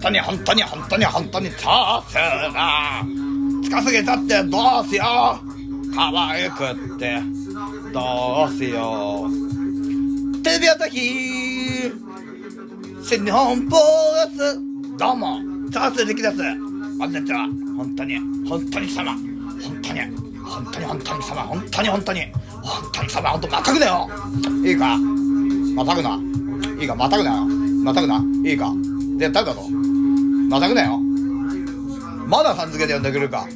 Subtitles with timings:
[0.00, 3.04] 当に本当に本当に本当にチャーシューが
[3.62, 5.94] 近すぎちゃってどうしよう。
[5.94, 7.20] 可愛くって。
[7.92, 10.42] どうしよう。
[10.42, 11.92] テレビ朝日。
[13.02, 13.78] 新日本プロ
[14.24, 14.58] レス
[14.96, 15.40] どうも。
[15.70, 16.36] チャーシュー力です。
[16.98, 17.46] こんにちは。
[17.76, 19.12] 本当に本当に貴様。
[19.12, 21.42] 本当に本当に本当に貴様。
[21.42, 22.20] 本当に本当に。
[22.62, 23.30] 本当に貴様。
[23.30, 24.08] 本当またぐなよ。
[24.64, 24.96] いいか。
[25.74, 26.20] またぐな。
[26.80, 26.94] いいか。
[26.94, 27.44] またぐなよ。
[27.84, 28.22] またぐな。
[28.44, 28.72] いいか。
[29.18, 29.79] 絶対だぞ。
[30.50, 30.98] またぐなよ。
[32.26, 33.46] まださん付けで呼んでくるか。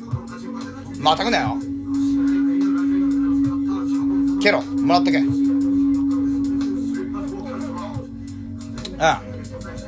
[1.01, 1.57] またぐなよ。
[4.41, 4.63] ケロ。
[4.63, 5.19] もらっとけ。
[5.19, 5.35] うん。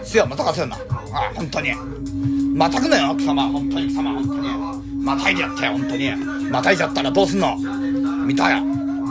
[0.04, 0.26] すよ。
[0.26, 0.76] またかせるな。
[1.12, 1.72] あ本当に。
[2.56, 3.44] またぐなよ貴様。
[3.50, 4.12] 本当に貴様。
[4.12, 4.48] 本当に。
[5.04, 6.10] またいじゃって本当に。
[6.50, 7.56] またいじゃったらどうすんの？
[8.26, 8.60] 見たや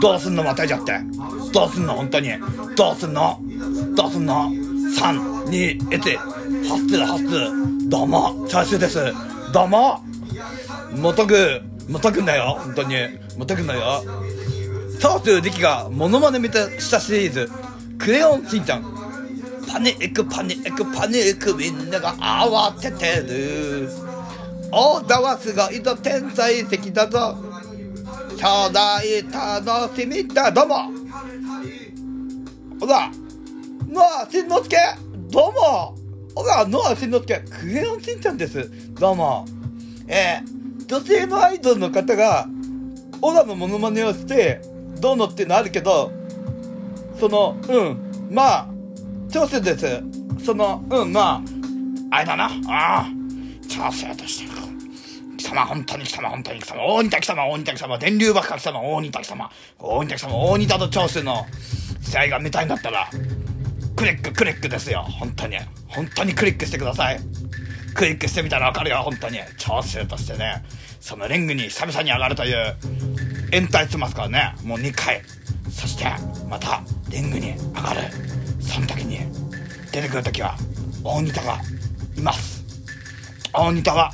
[0.02, 0.44] どうすんの？
[0.44, 1.00] またいじゃって。
[1.50, 1.94] どうすんの？
[1.94, 2.28] 本当に。
[2.76, 3.40] どうすんの？
[3.96, 6.35] どうすんの？321、
[6.66, 8.98] 2、1、発つ発つどうも、チャーシューです。
[9.52, 10.00] どうも
[10.96, 12.96] もとぐ、もとくんだよ、本当に。
[13.38, 14.02] もとくんだよ。
[14.98, 17.48] チャーシュー力がモノマネ見たしたシリーズ、
[17.98, 18.82] クレヨンしんちゃん。
[19.68, 23.88] パニック、パニック、パニック、みんなが慌ててる。
[24.72, 27.36] オーダーはすごいぞ、天才的だぞ。
[28.36, 28.78] 兄弟
[29.32, 30.76] 楽しみだ、どうも
[32.80, 33.10] ほら、
[33.88, 34.76] ノアしんのすけ
[35.30, 35.95] どうも
[36.36, 38.70] ほら、ノアしんのすけクレヨンしんちゃんです。
[38.92, 39.46] どうも。
[40.06, 42.46] えー、女性のアイドルの方が、
[43.22, 44.60] オラのモノマネをして、
[45.00, 46.12] どうのっていうのあるけど、
[47.18, 48.68] その、うん、まあ、
[49.32, 50.02] 調整です。
[50.44, 51.42] その、うん、ま
[52.10, 53.06] あ、あれだな、ああ、
[53.66, 54.60] 調整としてる。
[55.38, 61.46] 貴様、本当に貴様、本当に貴様、大仁田貴様、大仁田貴様、電流爆破貴様、大仁田貴様、大仁田貴様、大仁田と長州の
[62.02, 63.08] 試合が見たいんだったら、
[63.96, 65.56] クリック、クリックですよ、本当に。
[65.88, 67.20] 本当にクリックしてください。
[67.94, 69.38] クリックしてみたらわかるよ、本当に。
[69.56, 70.62] 長州としてね、
[71.00, 72.76] そのリングに久々に上がるという、
[73.52, 75.22] 延滞してますからね、もう2回。
[75.70, 76.04] そして、
[76.48, 78.02] また、リングに上がる。
[78.60, 79.20] その時に、
[79.90, 80.56] 出てくる時は、
[81.02, 81.58] 大仁田が
[82.16, 82.62] います。
[83.52, 84.12] 大仁田は、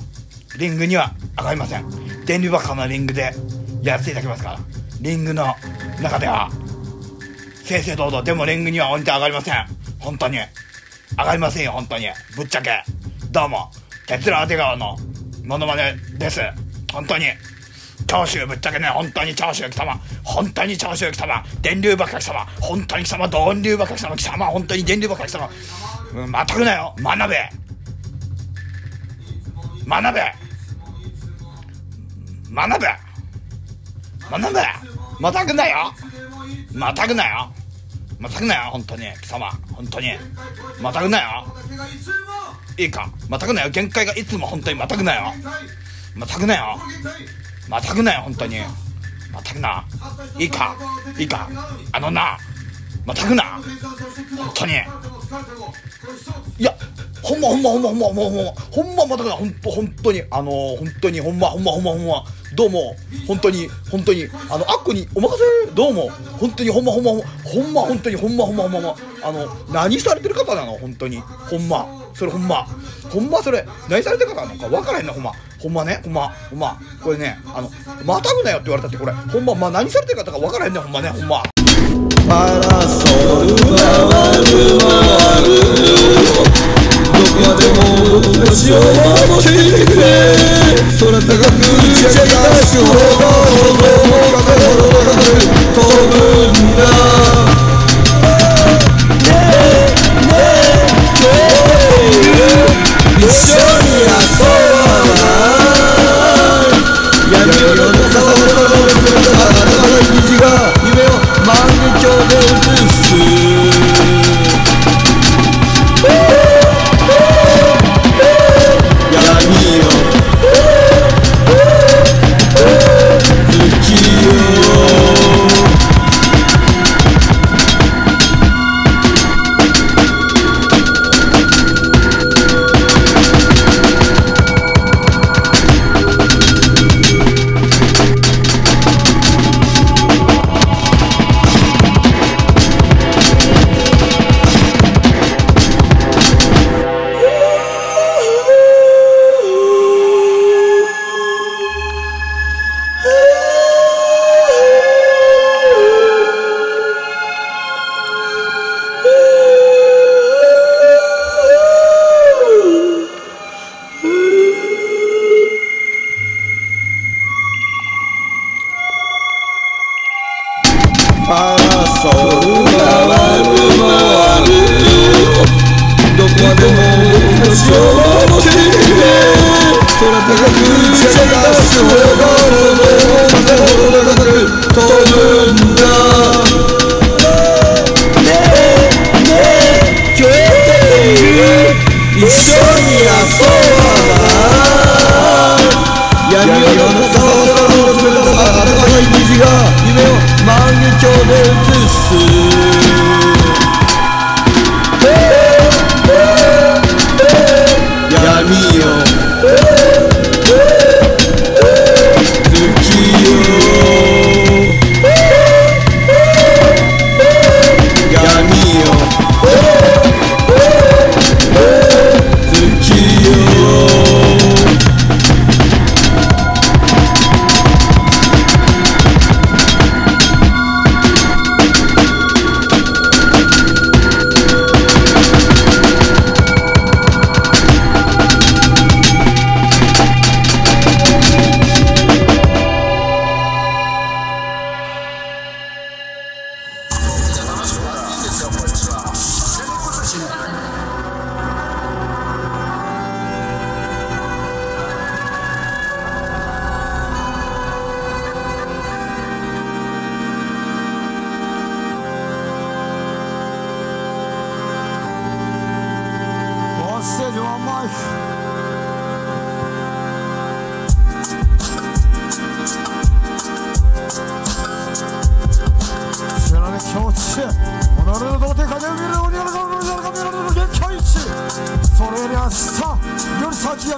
[0.58, 3.32] リングには上がりません電流爆破のリングで
[3.82, 4.58] やっていただきますから
[5.00, 5.46] リングの
[6.00, 6.50] 中では
[7.72, 9.54] 正々堂々でもリングには降りて上がりません。
[9.98, 10.36] 本当に。
[11.16, 12.06] 上がりませんよ本当に。
[12.36, 12.82] ぶっちゃけ。
[13.30, 13.70] どうも。
[14.06, 14.94] 鉄郎出川の
[15.42, 16.42] モノマネです。
[16.92, 17.24] 本当に。
[18.06, 18.88] 長州ぶっちゃけね。
[18.88, 25.48] 本当に長州貴様本当に長州貴様電流爆破貴様本当に貴様電流爆破貴様貴様本当に電流爆破貴様、
[26.14, 26.44] うん、ま。
[26.44, 26.94] たぐなよ。
[26.98, 27.36] 学べ
[29.88, 30.20] 学べ
[32.54, 32.86] 学べ
[34.30, 34.60] 学べ
[35.20, 35.94] またぐなよ。
[36.74, 37.52] またぐなよ。
[38.22, 39.02] またぐなよ本当に。
[39.20, 40.12] 貴様本当に。
[40.80, 41.44] またぐなよ。
[42.78, 43.10] いいか？
[43.28, 43.70] またぐなよ。
[43.70, 45.34] 限界がいつも本当にまたぐなよ。
[46.14, 46.78] またぐなよ。
[47.68, 48.60] またぐなよ本当に。
[49.32, 49.84] またぐな。
[50.38, 50.76] いいか？
[51.18, 51.50] いいか？
[51.90, 52.38] あのな。
[53.04, 53.44] またぐな。
[53.44, 53.64] 本
[54.54, 54.72] 当に。
[56.58, 56.74] いや
[57.22, 58.52] ほんまほんまほんまほんまほんまほんま。
[58.70, 59.36] ほんままたぐな。
[59.36, 60.22] ほんと本当に。
[60.30, 62.24] あのー、本当にほんまほんまほんまほんま。
[62.54, 62.96] どうも。
[63.26, 64.28] 本当に本当に。
[64.50, 65.28] あのあっこにお任
[65.66, 65.72] せ。
[65.72, 66.10] どうも。
[66.38, 67.18] 本当にほんまほんまほ
[67.62, 67.82] んま。
[67.82, 68.94] 本当にほんまほんまほんま。
[69.24, 70.72] あの何されてる方なの？
[70.72, 71.18] 本当に。
[71.18, 71.86] ほんま。
[72.14, 72.66] それほんま。
[73.10, 75.32] ほんまそれ何されてる方なのか分からへんなほんま。
[75.58, 76.00] ほんまね。
[76.04, 76.78] ほんまほんま。
[77.02, 77.70] これねあの
[78.04, 79.12] またぐなよって言われたってこれ。
[79.12, 81.42] ほんままあ何されてる方か分からへんねほんまねほんま。
[82.28, 83.04] パラソ
[83.42, 83.86] ルが
[84.36, 84.56] る
[86.24, 87.80] どこまでも
[88.46, 88.86] 星を守
[89.38, 90.02] っていてくれ
[90.98, 91.60] 空高く
[103.22, 103.51] 打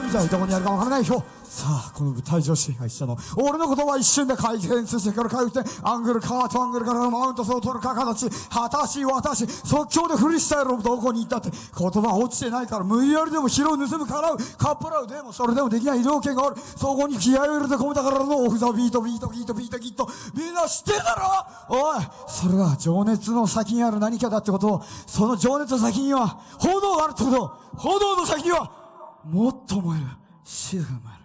[0.04, 8.28] り先が見たいどこにあるかわからないよさあこの舞台女子が一緒の俺のことは一瞬で回転してから回復してアングルカートアングルからのマウントそう取るか形。
[8.48, 11.50] 果たし私即興でフリースタイルをどこに行ったって。
[11.78, 14.36] 言葉落ちてないから無理やりでも拾う盗むからう。
[14.58, 16.56] カップラウでもそれでもできない医療圏がある。
[16.76, 20.08] そこに気合を入れて込めたからのオフザビートビートビートビートビート。
[20.34, 21.76] みんな知ってるだろ？
[21.76, 24.74] おいそれが情熱の先にある何かだってこと。
[24.74, 27.58] をその情熱の先には炎があるってこと。
[27.76, 28.83] 炎の先には
[29.24, 30.06] もっと燃える
[30.44, 31.22] 静かに燃える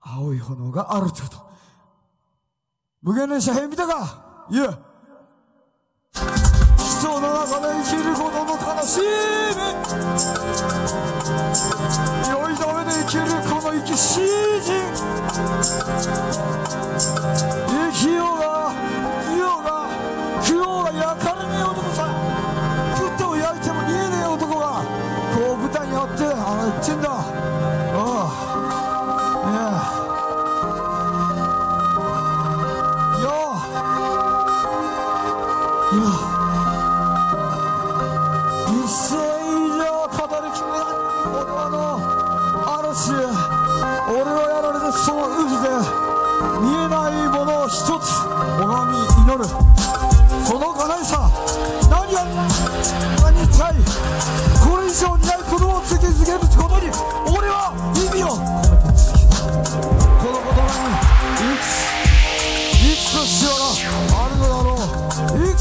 [0.00, 1.50] 青い炎があるってこと。
[3.02, 4.46] 無限列車編見たか。
[4.50, 4.78] いや
[6.12, 9.06] 人の中で生きることの悲しみ。
[12.30, 14.20] 良いためで生きるこの生き詩
[14.60, 14.70] 人。
[17.66, 18.61] 生きようが
[26.64, 27.41] あって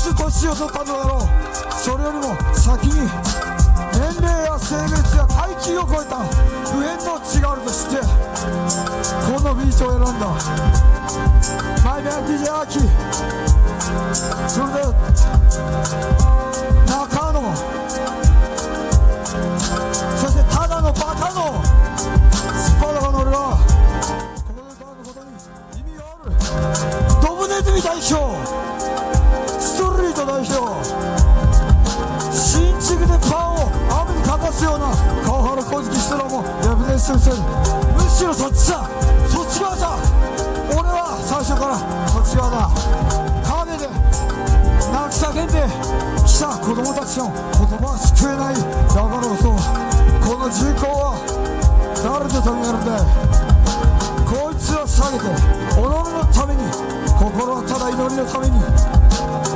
[0.10, 3.08] 年を取ったのだろうそれよりも先に
[3.94, 6.26] 年齢や性別や階級を超えた
[6.66, 8.02] 普遍の違があると知って
[9.22, 10.26] このビーチを選んだ。
[11.84, 12.80] マイメン DJ アーキ
[14.50, 14.80] それで
[16.88, 17.56] 中野。
[20.18, 21.64] そしてただのバカの。
[22.56, 23.38] スパダカの俺は
[24.48, 25.30] ここで歌うことに
[25.80, 26.32] 意味がある。
[27.22, 28.71] ドブネズミ代表
[30.22, 30.54] ト代表
[32.32, 33.72] 新築でパンを
[34.06, 34.94] 雨にかかすような
[35.26, 37.38] 川原小月人らもレブネスしてる
[37.98, 38.88] むしろそっちだ。
[39.28, 39.98] そっち側さ
[40.70, 42.70] 俺は最初からそっち側だ。
[43.66, 43.90] 影で
[44.94, 45.66] 泣き叫んで
[46.22, 48.56] 来た子供たちの言葉は救えない。
[48.56, 48.62] だ
[48.94, 49.58] からこそ
[50.22, 51.18] この人口は
[52.04, 53.02] 誰で止めるんだ
[54.30, 56.62] こいつを下げて己のために
[57.18, 59.01] 心はただ祈りのために。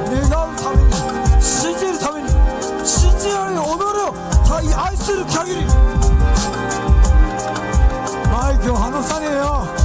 [0.05, 0.91] 願うために
[1.41, 2.29] 信じるために
[2.85, 5.65] 信じられる己を愛する限り
[8.31, 9.84] マイクを離さねえよ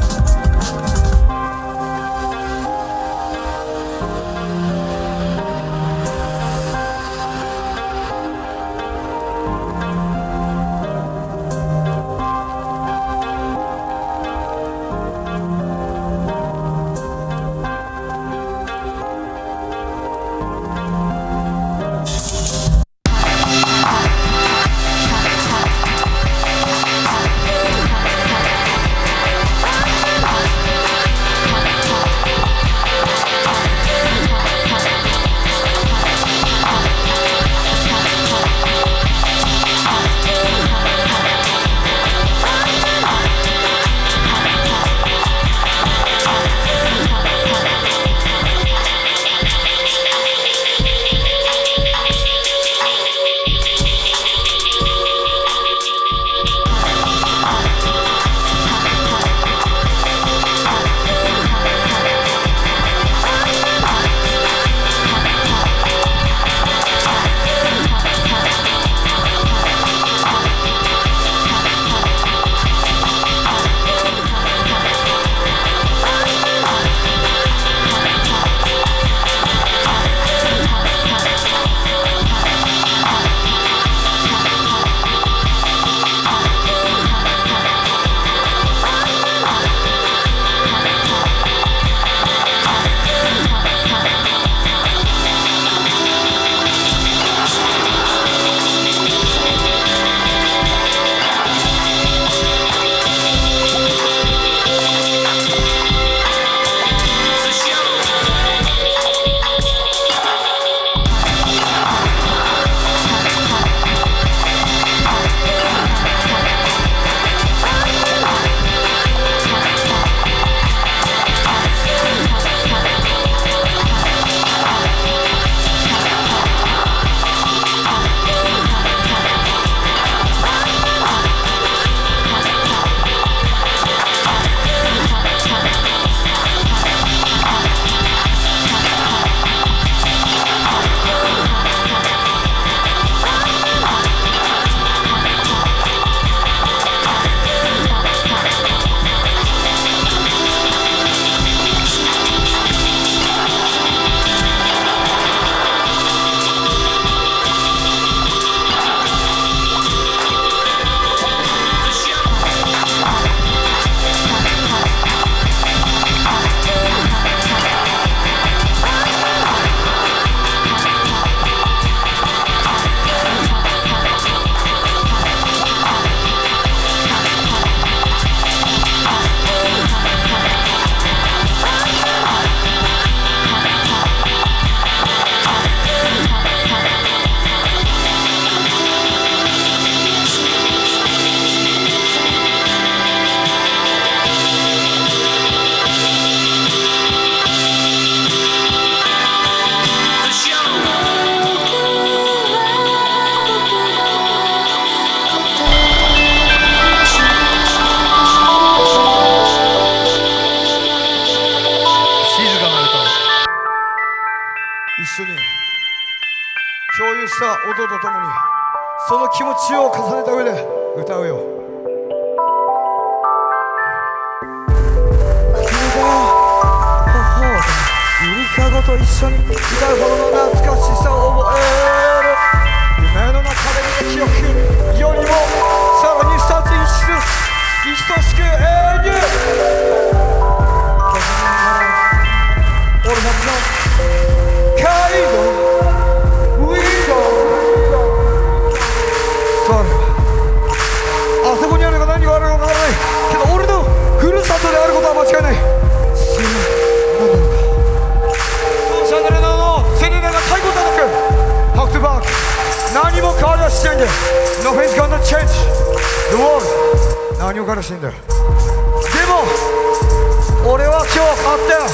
[267.60, 271.84] 何も変わりはしないんだよでも俺は今日変わったよ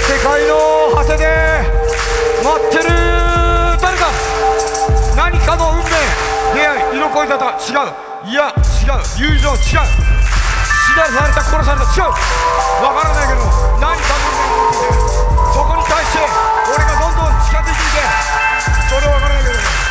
[0.00, 0.56] 世界の
[0.96, 1.28] 果てで
[2.40, 2.88] 待ってる。
[3.80, 4.08] 誰か
[5.16, 5.90] 何かの運命
[6.54, 7.92] 出会い色恋沙汰違う。
[8.30, 9.04] いや違う。
[9.18, 9.60] 友情違う。
[9.60, 9.76] 死
[10.96, 12.16] なされた殺された違う。
[12.82, 13.44] わからないけど
[13.80, 14.96] 何かの運命が起きて
[15.52, 16.24] そこに対して
[16.72, 18.00] 俺がどんどん近づいていて
[18.88, 19.87] それはわからないけど。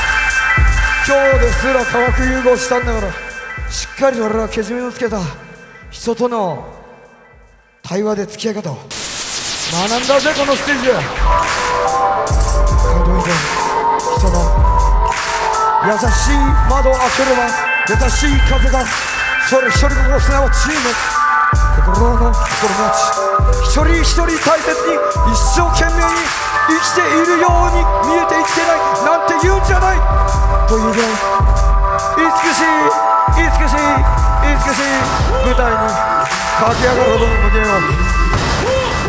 [1.08, 3.14] 今日ですら化学融合したんだから
[3.72, 5.22] しっかりと俺はけじめのつけた。
[5.90, 6.68] 人との
[7.82, 8.76] 対話で付き合い方を。
[8.76, 8.84] 学
[9.88, 10.88] んだぜこのステージ。
[10.88, 11.00] で街
[13.08, 13.32] 道以前
[14.20, 14.36] 人の
[15.88, 16.36] 優しい
[16.70, 17.48] 窓を開ければ
[17.88, 18.84] 優しい風が
[19.50, 20.76] それ一人心すなわちの。
[21.88, 22.84] 心の心持
[23.64, 25.00] ち一人一人大切に
[25.32, 26.12] 一生懸命に
[26.68, 27.80] 生きているように
[28.12, 28.84] 見えて生きてない。
[29.06, 30.00] なんて言うんじゃない。
[30.68, 31.12] というぐらい。
[32.18, 32.92] 美しい。
[33.36, 33.96] 美しい。
[34.44, 34.92] 美しい。
[35.46, 35.78] 舞台に。
[36.58, 37.80] 駆け上がるほどの無限を。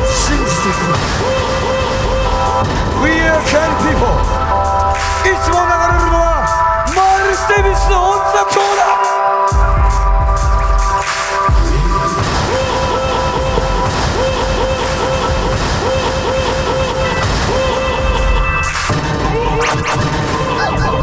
[0.07, 0.79] 信じていく。
[3.03, 4.07] We are can people
[5.25, 6.27] いつも流れるのは
[6.95, 9.88] マイルス・デビスの音楽だ。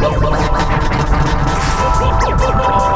[0.07, 2.91] Oh,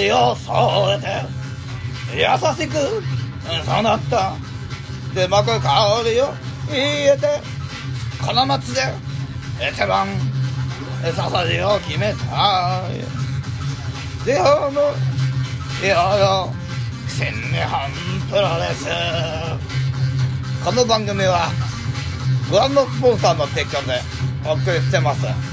[0.00, 1.40] 香りを添えて
[2.16, 2.74] 優しく
[3.64, 4.34] そうなった。
[5.14, 6.32] でまく香りを
[6.68, 7.40] 入れて
[8.24, 8.80] この街で
[9.72, 10.06] 一番
[11.02, 12.82] 笹地を決めた
[14.24, 14.80] であの
[15.84, 16.52] いよいよ
[17.08, 17.90] 新日本
[18.28, 18.86] プロレス
[20.64, 21.50] この番組は
[22.48, 24.00] ご覧のスポンサーの提供で
[24.46, 25.49] お送りしてます。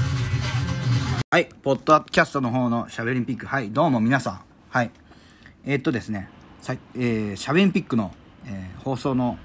[1.30, 3.44] はいポッドキャストの方のしゃべりんピック。
[3.44, 4.40] はいどうも皆さん。
[4.70, 4.90] はい。
[5.66, 6.30] えーっとですね。
[6.62, 8.14] さえー、しゃべりんピックの、
[8.46, 9.36] えー放送の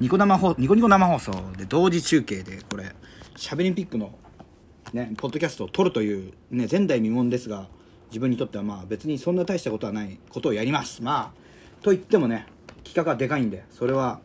[0.00, 2.92] ニコ生放ニコニコ生放送で同時中継でこれ
[3.36, 4.18] しゃべりんピックの
[4.92, 7.68] ねポッドキャストを撮るというね前代未聞ですが
[8.08, 11.00] 自分にとってはまあ別にそんな大したことはないことをやります。
[11.00, 12.48] まあと言ってもね
[12.82, 14.18] 企画がでかいんでそれは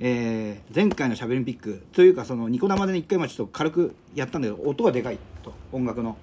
[0.00, 5.18] えー前回のしゃべりんピックというかそのニコ生でね一回まあちょっと軽くやったんだけど音がでかい。
[5.44, 6.16] と音楽の。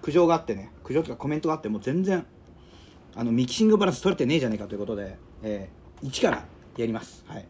[0.00, 2.24] 苦情があってね苦情とかコメントがあってもう全然
[3.16, 6.44] あのミキシングバランス取れてねえじゃねえかということで、えー一から
[6.76, 7.24] やります。
[7.26, 7.46] はい。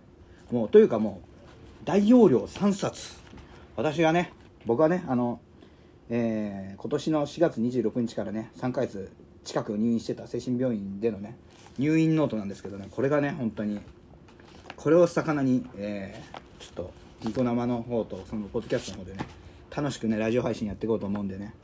[0.51, 1.21] もうというかも
[1.83, 3.19] う大容量3冊。
[3.77, 4.33] 私がね
[4.65, 5.41] 僕はねあの
[6.09, 9.13] えー今年の4月26日からね3ヶ月
[9.45, 11.37] 近く入院してた精神病院でのね
[11.79, 13.81] 入院ノートなんですけどねこれがね本当に
[14.77, 16.93] これを魚に、えーちょっと
[17.25, 19.27] ニコ生の方とそのポッドキャストの方でね
[19.75, 21.55] 楽しくねラジオ配信やっていこうと思うんでね。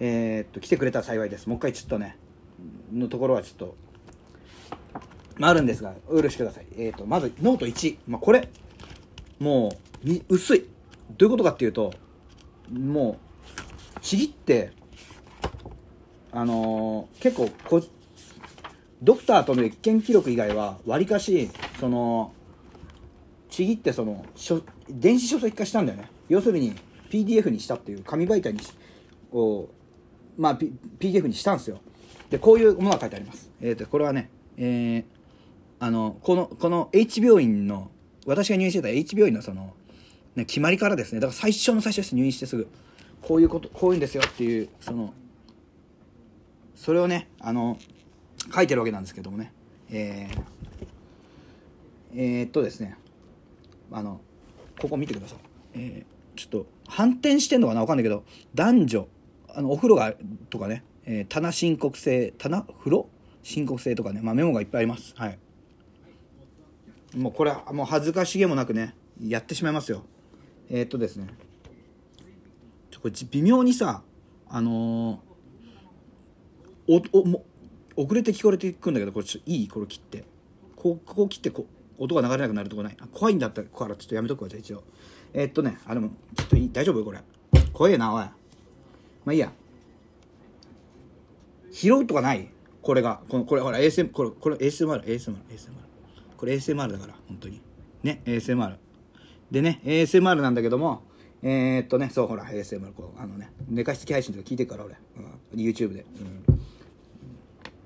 [0.00, 1.46] えーっと来てくれたら幸いです。
[1.46, 2.16] もう一回ちょっとね
[2.92, 3.76] のところはちょっと
[5.38, 6.66] まああるんですがお許しください。
[6.76, 8.48] えーっとまずノート1、まあ、これ
[9.38, 9.70] も
[10.04, 10.64] うみ薄い。
[11.16, 11.92] どういうことかっていうと
[12.72, 13.18] も
[13.96, 14.72] うちぎって
[16.32, 17.82] あのー結構こ
[19.02, 22.32] ドクターとの謁見記録以外はわりかしその
[23.50, 24.24] ちぎってその
[24.88, 26.08] 電子書籍化したんだよね。
[26.28, 26.74] 要するに
[27.14, 28.72] PDF にしたっていう紙媒体にし
[29.32, 29.68] を
[30.36, 31.78] まあ、P、PDF にしたんですよ。
[32.28, 33.52] でこういうものが書いてあります。
[33.60, 35.04] えっ、とこれはねえー
[35.78, 37.90] あのこのこの H 病院の
[38.26, 39.74] 私が入院してた H 病院のその、
[40.34, 41.20] ね、決まりからですね。
[41.20, 42.14] だから最初の最初です。
[42.16, 42.68] 入院してすぐ。
[43.22, 45.14] こういうことこういうんですよっていうその
[46.74, 47.78] それをねあの
[48.54, 49.52] 書いてるわけなんですけどもね。
[49.90, 50.42] えー
[52.16, 52.96] えーっとですね。
[53.92, 54.20] あの
[54.80, 55.38] ここ見てください、
[55.74, 57.80] えーちょっと反転してんのかな？
[57.80, 58.22] わかんないけど
[58.54, 59.08] 男女
[59.48, 60.14] あのお風呂が
[60.48, 63.08] とかね、えー棚申告制棚風呂？
[63.42, 65.12] 申告制とかね、まあ、メモがいっぱいあります。
[65.16, 65.38] はい。
[67.16, 70.04] もうこれはもう恥ずかしげもなくねやってしまいますよ。
[70.70, 71.26] えーっとですね。
[72.92, 74.02] ちょこれ微妙にさ
[74.48, 77.44] あのーおおも
[77.96, 79.68] 遅れて聞こえてくんだけどこれちょっといい？
[79.68, 80.24] これ切って。
[80.76, 81.66] こうここ切ってこ
[81.98, 82.96] 音が流れなくなるとこない？
[83.12, 84.84] 怖いんだったらここからちょっとやめとくわじゃあ一応。
[85.34, 86.70] えーっとねあでもちょっといい？
[86.72, 87.04] 大丈夫？
[87.04, 87.18] これ。
[87.72, 88.22] 怖えなおい。
[88.22, 88.32] ま
[89.26, 89.52] あいいや。
[91.72, 92.48] 拾うとかない？
[92.80, 93.20] これが。
[93.28, 95.72] このこれほら ASM これこれ ASMR ASMR ASMR
[96.36, 97.60] これ ASMR だから本当に。
[98.04, 98.76] ね ASMR
[99.50, 101.02] でね ASMR なんだけども
[101.42, 104.94] えー、っとねそうほら ASMR こうあのね寝かしつき配信とか聞いてるから俺、
[105.52, 106.04] うん、YouTube で、
[106.48, 106.60] うん、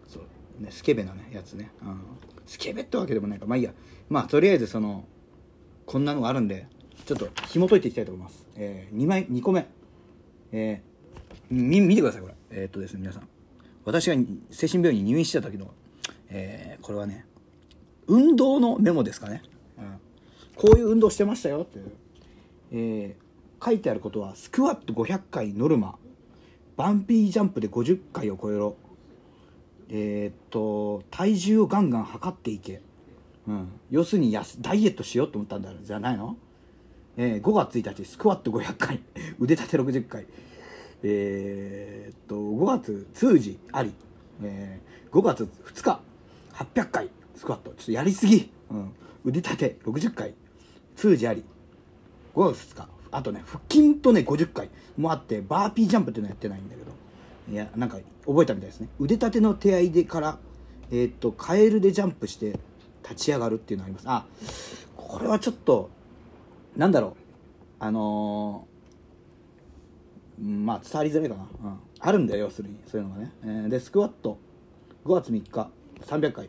[0.07, 0.63] そう。
[0.63, 2.01] ねスケベなねやつね、うん、
[2.45, 3.73] スケベってわけでもないかまあいいや。
[4.11, 5.05] まあとりあえずその
[5.87, 6.67] こんなのがあるんで。
[7.09, 9.67] ちょっと紐解いていきたいと思います、えー、2枚2個目。
[10.53, 12.35] えー、み見てくださいこれ。
[12.51, 13.29] えー、っとですね皆さん。
[13.87, 14.17] 私が
[14.51, 15.73] 精神病院に入院してた時の、
[16.29, 17.25] えー、これはね
[18.09, 19.43] 運動のメモですかね、
[19.79, 19.99] うん、
[20.55, 21.93] こういう運動してましたよっていう、
[22.73, 25.97] えー、書いてあることはスクワット500回ノルマ。
[26.77, 28.77] バンピージャンプで50回を超えろ。
[29.89, 32.83] えー、っと体重をガンガン測っていけ、
[33.47, 36.37] うん、要するにやすダイエットしようと思ったんだじゃないの、
[37.21, 39.01] えー、5月1日スクワット500回
[39.41, 40.25] 腕立て60回。
[41.03, 43.93] えー、っと5月通時あり、
[44.43, 46.01] えー、5月2日
[46.53, 47.71] 800回スクワット。
[47.73, 48.93] ちょっとやりすぎ、うん、
[49.25, 50.35] 腕立て60回
[50.95, 51.43] 通時あり。
[52.37, 52.89] 5月2日。
[53.11, 56.93] あとね腹筋とね50回もあってバーピージャンプっていうのやってないんだけど。
[57.51, 58.89] いやなんか覚えたみたいですね。
[59.01, 60.39] 腕立ての手合いでから
[60.93, 62.61] えーっとカエルでジャンプして
[63.03, 64.05] 立ち上がるっていうのあります。
[64.07, 64.25] あ
[64.97, 65.91] これはちょっと
[66.79, 67.13] なんだろう。
[67.81, 68.79] あのー
[70.65, 72.79] まあ伝わりづらいかな、うん、あるんだよ要するに。
[72.87, 74.39] そういうのがね、えーでスクワット。
[75.05, 75.71] 5月3日。
[76.03, 76.49] 300回。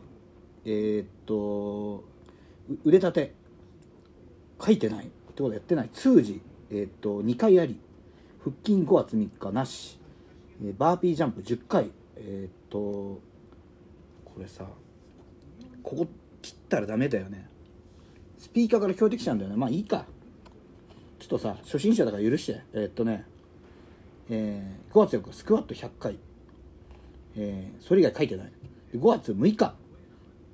[0.64, 2.04] えーっと
[2.70, 3.34] う腕立て。
[4.64, 5.06] 書いてない。
[5.06, 5.88] ってことやってない。
[5.92, 7.80] 通時えーっと2回あり。
[8.44, 9.98] 腹筋5月3日なし、
[10.64, 11.90] えバーピージャンプ10回。
[12.16, 13.20] えっとこ
[14.38, 14.64] れさ
[15.82, 16.06] ここ
[16.40, 17.48] 切ったらダメだよね。
[18.38, 19.56] スピーカーから聞こえてきちゃうんだよね。
[19.56, 20.06] まあいいか。
[21.20, 22.60] ちょっとさ初心者だから許して。
[22.72, 23.24] えーっとね
[24.30, 26.18] えー5月4日スクワット100回、
[27.36, 28.52] えーそれ以外書いてない。
[28.94, 29.74] 5月6日。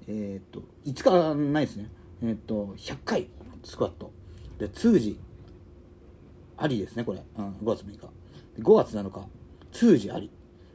[0.08, 1.88] えーっと5日ないですね。
[2.22, 3.28] えっと100回
[3.62, 4.10] スクワット。
[4.58, 5.18] で通時
[6.56, 7.98] ありですねこれ、うん、5月6日。
[8.60, 9.26] 5月7日
[9.70, 10.30] 通時あり。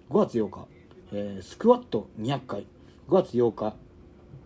[0.10, 0.68] 5月8日、
[1.12, 2.66] えースクワット200回。
[3.10, 3.76] 5月8日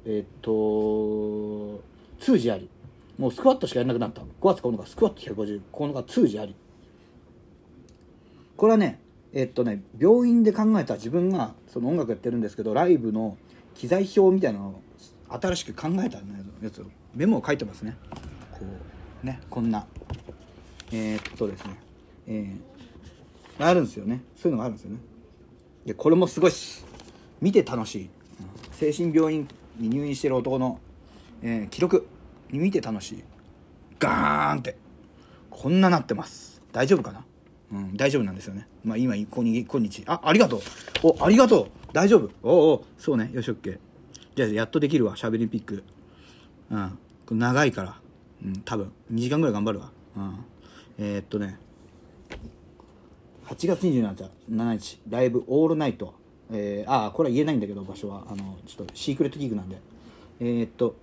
[0.05, 1.81] えっと
[2.19, 2.67] 通時あり。
[3.17, 4.21] もうスクワットしかやらなくなった。
[4.21, 6.55] 5月9日スクワット150 9日通時あり。
[8.57, 8.99] これはね
[9.33, 13.37] えっとね病院で考えた自分がその音楽やってるんですけどライブの
[13.73, 14.81] 機材表みたいなのを
[15.29, 16.19] 新しく考えた
[16.61, 17.97] やつをメモを書いてますね。
[18.51, 18.59] こ
[19.23, 19.87] うねこんな。
[20.91, 21.79] えーっとですね。
[22.27, 22.75] えー
[23.57, 24.21] あるんですよね。
[24.35, 24.97] そういうのがあるんですよね。
[25.85, 26.85] でこれもすごいっす。
[27.39, 28.09] 見て楽しい、
[28.73, 29.47] 精神病院
[29.79, 30.79] に入院してる男の、
[31.41, 32.05] えー記録。
[32.59, 33.23] 見て楽しい。
[33.99, 34.77] ガーンって。
[35.49, 36.61] こんななってます。
[36.71, 37.25] 大丈夫かな？
[37.71, 38.67] うん大丈夫なんですよね。
[38.83, 40.61] まあ今こに今日あありがとう。
[41.03, 41.67] おありがとう。
[41.93, 42.29] 大丈夫。
[42.43, 43.31] おおそうね。
[43.33, 43.79] よし OK
[44.35, 45.15] じゃあやっとできるわ。
[45.15, 45.83] しゃべりピック。
[46.69, 46.99] うん。
[47.39, 47.99] 長いから。
[48.43, 48.91] うん多分。
[49.13, 49.91] 2時間ぐらい頑張るわ。
[50.17, 50.35] うん。
[50.99, 51.57] えー、っとね。
[53.45, 55.01] 8月27日。
[55.09, 56.13] ライブオールナイト。
[56.51, 58.25] えー、ああこれは言えないんだけど場所は。
[58.27, 59.77] あのちょっとシークレットギグなんで。
[60.41, 60.95] えー、っと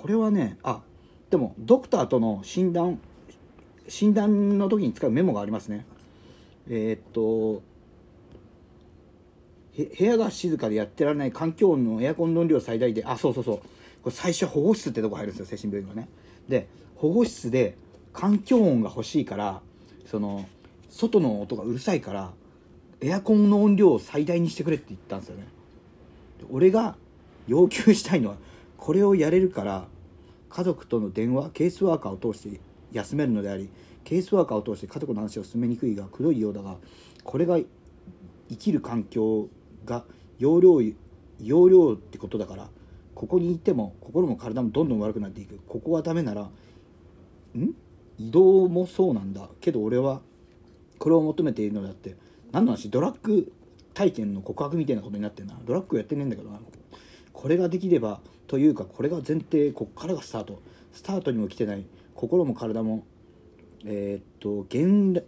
[0.00, 0.80] これはねあ
[1.28, 2.98] でもドクターとの診断
[3.86, 5.84] 診断の時に使うメモがありますね。
[6.70, 7.62] えー、っと
[9.76, 13.56] 部屋が静かでやってられない環境音のエアコンの音量最大であそうそうそう。
[14.02, 16.08] これ最初保護室ってとこ入るんですよ精神病院はね。
[16.48, 17.76] で保護室で
[18.14, 19.60] 環境音が欲しいから
[20.06, 20.48] その
[20.88, 22.32] 外の音がうるさいから
[23.02, 25.46] エアコンの音量を最大にしてくれって言ったんですよね。
[26.50, 26.96] 俺が
[27.46, 28.36] 要求したいのは
[28.80, 29.86] これをやれるから
[30.48, 32.60] 家族との電話ケースワーカーを通して
[32.92, 33.68] 休めるのであり
[34.04, 36.76] ケースワーカーを通して家族の話を進めにくいがくどいようだが
[37.22, 37.58] これが
[38.48, 39.48] 生きる環境
[39.84, 40.04] が
[40.38, 40.80] 容量
[41.38, 42.68] 容量ってことだから
[43.14, 45.60] ここにいても心も体もどんどん悪くなっていく。
[45.68, 46.50] ここはダメならん？
[48.16, 49.50] 移動もそうなんだ。
[49.60, 50.22] けど俺は
[50.98, 52.16] これを求めているのであって
[52.50, 52.88] 何の話？
[52.88, 53.52] ドラッグ
[53.92, 55.58] 体験の告白みたいなことになってるな。
[55.66, 56.58] ドラッグやってねえんだけどな。
[57.34, 58.20] これができれば
[58.50, 60.60] というかこれが前提こっからがスタート。
[60.92, 61.84] スタートにも来てない。
[62.16, 63.04] 心も体も
[63.84, 65.24] えーっと原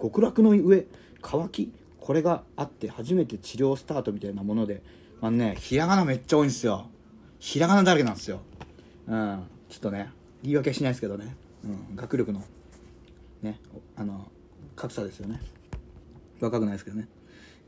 [0.00, 0.86] 極楽の上
[1.20, 4.82] 乾きこれがあって初めて治療スタートみたいなもので。
[5.20, 6.86] あねひらがなめっちゃ多いんですよ。
[7.38, 8.40] ひらがなだらけなんですよ。
[9.08, 9.42] うん。
[9.68, 10.08] ちょっとね
[10.42, 12.42] 言い訳しないですけどね、うん、学力の
[13.42, 13.60] ね
[13.94, 14.30] あの
[14.74, 15.38] 格差ですよね。
[16.40, 17.08] 若くないですけどね。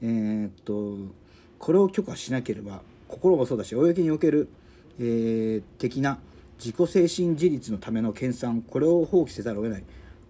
[0.00, 1.12] えーっと
[1.58, 4.48] これを許可しなければ心もそうだし公における、
[5.00, 6.20] えー的な
[6.58, 9.84] 自己精神自立のための研鑽これを放棄せざるを得ない。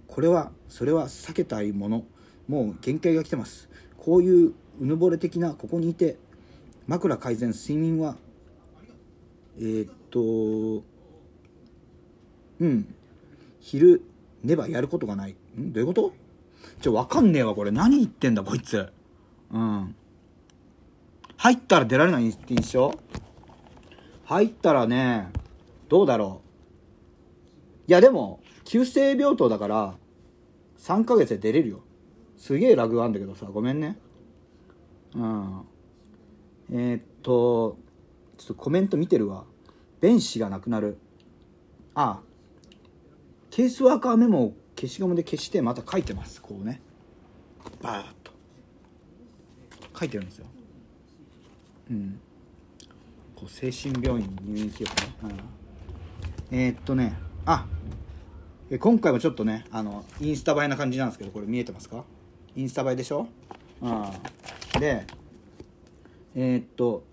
[0.06, 2.04] これはそれは避けたいもの。
[2.48, 3.68] もう限界が来てます。
[3.96, 6.16] こういううぬぼれ的なここにいて
[6.86, 8.16] 枕改善睡眠は
[9.58, 10.84] えーっと
[12.60, 12.94] うん。
[13.60, 14.02] 昼
[14.42, 15.36] 寝ばやることがない。
[15.58, 15.72] ん？
[15.72, 16.12] どういうこと？
[16.80, 17.70] ちょわかんねえわこれ。
[17.70, 18.92] 何言ってんだこいつ。
[19.50, 19.94] うん。
[21.38, 22.92] 入ったら出られないって印象？
[24.24, 25.28] 入ったらね
[25.88, 26.42] どうだろ
[27.86, 27.90] う？
[27.90, 29.94] いやでも急性病棟だから
[30.78, 31.80] 3ヶ月で出れるよ。
[32.36, 33.98] すげえラグあんだけどさごめんね。
[35.14, 35.62] うん。
[36.72, 37.78] えーっと
[38.36, 39.44] ちょっとコメント見てるわ。
[40.00, 40.98] 弁士がなくなる。
[41.94, 42.20] あ
[43.50, 46.42] ケースワーカーメモを消しゴムで消してまた書いてます。
[46.42, 46.80] こうね。
[47.80, 48.32] バーッと。
[49.98, 50.46] 書いてるんですよ。
[51.90, 52.20] うん。
[53.36, 55.14] こう精神病院入院記録ね、
[56.50, 57.16] うん、えーっとね。
[57.46, 57.66] あ
[58.70, 62.04] え今回もちょっとねあのインスタ映えな感じなんですけどこれ見えてますか？
[62.56, 63.28] インスタ映えでしょ？
[63.80, 64.04] うん。
[64.80, 65.06] で
[66.34, 67.04] えーっと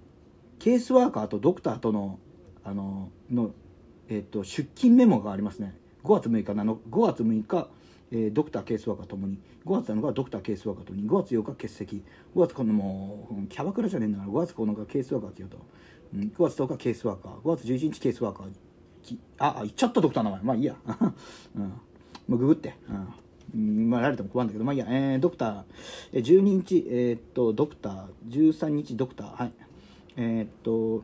[0.59, 2.19] ケースワーカーとドクターとの
[2.63, 3.51] あのの、
[4.09, 5.76] えーっと出勤メモがありますね。
[6.03, 7.67] 5月6日なの5月6日、
[8.11, 12.03] えードクターケースワーカーともに5月7日はドクターケースワーカーともに5月8日欠席。
[12.35, 15.57] 5月今度もうキャバクラじゃねえんだから5月9日ケースワーカー来よと、
[16.13, 17.37] うん、5月10日ケースワーカー。
[17.39, 18.49] 5月11日ケースワーカー
[19.03, 20.45] きああ言っちゃったドクターの名前。
[20.45, 20.75] まあいいや、
[21.55, 21.71] うん、も
[22.29, 22.75] うググって、
[23.53, 25.63] うん、まあられても困るんだけどまあいいや、えー、ドクター
[26.13, 29.43] えー12日えーっとドクター13日ドクター。
[29.43, 29.53] はい。
[30.17, 31.03] えーっと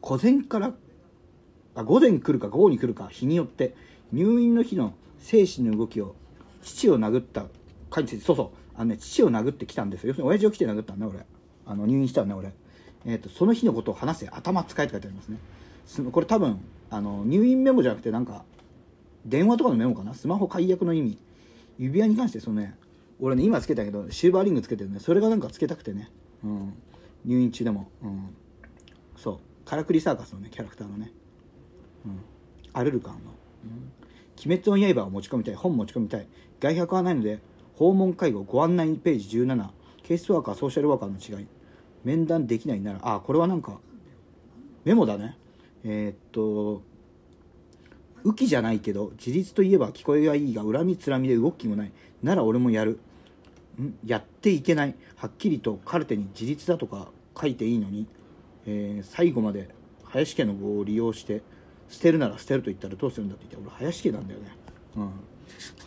[0.00, 0.74] 午前から
[1.74, 3.74] あ午前来るか午後に来るか日によって
[4.12, 4.92] 入院の日の
[5.24, 6.14] 精神の動きを
[6.62, 7.46] 父を殴った
[7.88, 10.08] かについてそうそうあの、ね、父を殴ってきたんですよ。
[10.08, 11.24] 要するに親父を来て殴ったんだ俺。
[11.66, 12.52] あの入院したんだ俺、
[13.06, 15.38] えー、とその日のことを話せ頭使えって書いてありますね。
[15.86, 16.60] すこれ多分
[16.90, 18.44] あの入院メモじゃなくてなんか
[19.24, 20.12] 電話とかのメモかな？
[20.12, 21.18] スマホ解約の意味。
[21.78, 22.74] 指輪に関してそのね
[23.18, 26.10] 俺ね今つけたけどシルバーリングつけてるねそれがなんかつけたくてね、
[26.44, 26.74] うん、
[27.24, 28.36] 入院中でも、うん、
[29.16, 29.38] そう。
[29.64, 31.10] カラクリサーカスのねキャラクターのね、
[32.04, 32.20] うん、
[32.74, 33.18] アルルカンの、
[33.64, 33.92] うん
[34.44, 36.26] 「鬼滅の刃」を持ち込みたい本持ち込みたい。
[36.60, 37.40] 外泊はないので
[37.74, 39.68] 訪問介護ご案内ページ17
[40.02, 41.46] ケースワーカーソーシャルワーカーの違い。
[42.04, 43.78] 面談できないならあこれはなんか
[44.84, 45.36] メモだね。
[45.84, 46.82] えーっと
[48.24, 51.92] 雨季じゃないけど自立といえば聞こえがいいが恨みつらみで動きもない。
[52.22, 52.98] なら俺もやる。
[53.78, 53.94] ん？
[54.06, 54.94] やっていけない。
[55.16, 58.06] はっきりとカルテに自立だとか書いていいのに、
[58.66, 59.68] えー最後まで
[60.04, 61.42] 林家の語を利用して
[61.88, 64.46] 捨てるなら捨てると言ったらどうするんだって言って俺林家なんだよね。
[64.96, 65.10] うん。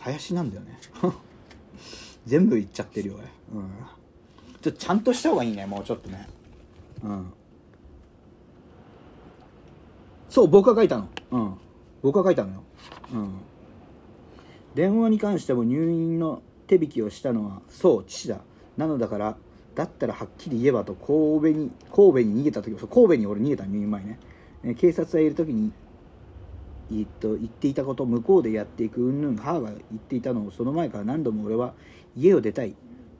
[0.00, 0.78] 林なんだよね。
[2.26, 3.24] 全部言っちゃってるよ俺。
[3.60, 3.70] うん。
[4.60, 6.28] ちょちゃんとした方がいいねもうちょっとね。
[7.02, 7.32] うん。
[10.28, 11.08] そう僕が書いたの。
[11.30, 11.54] うん。
[12.02, 12.62] 僕が書いたのよ。
[13.12, 13.30] うん。
[14.74, 18.40] 電話に関しても入院の手引きをしたのはそう父だ。
[18.76, 19.36] なのだから
[19.74, 24.18] だったらはっきり言えばと神戸に神戸に逃げた時そう神戸に俺逃げた入院前ね。
[24.64, 25.72] え警察がいる時に
[26.92, 31.74] えっと言っていたこと向こうでやっていくうんぬん母が言っていたのをその前から何度も俺は
[32.16, 32.74] 家を出たい、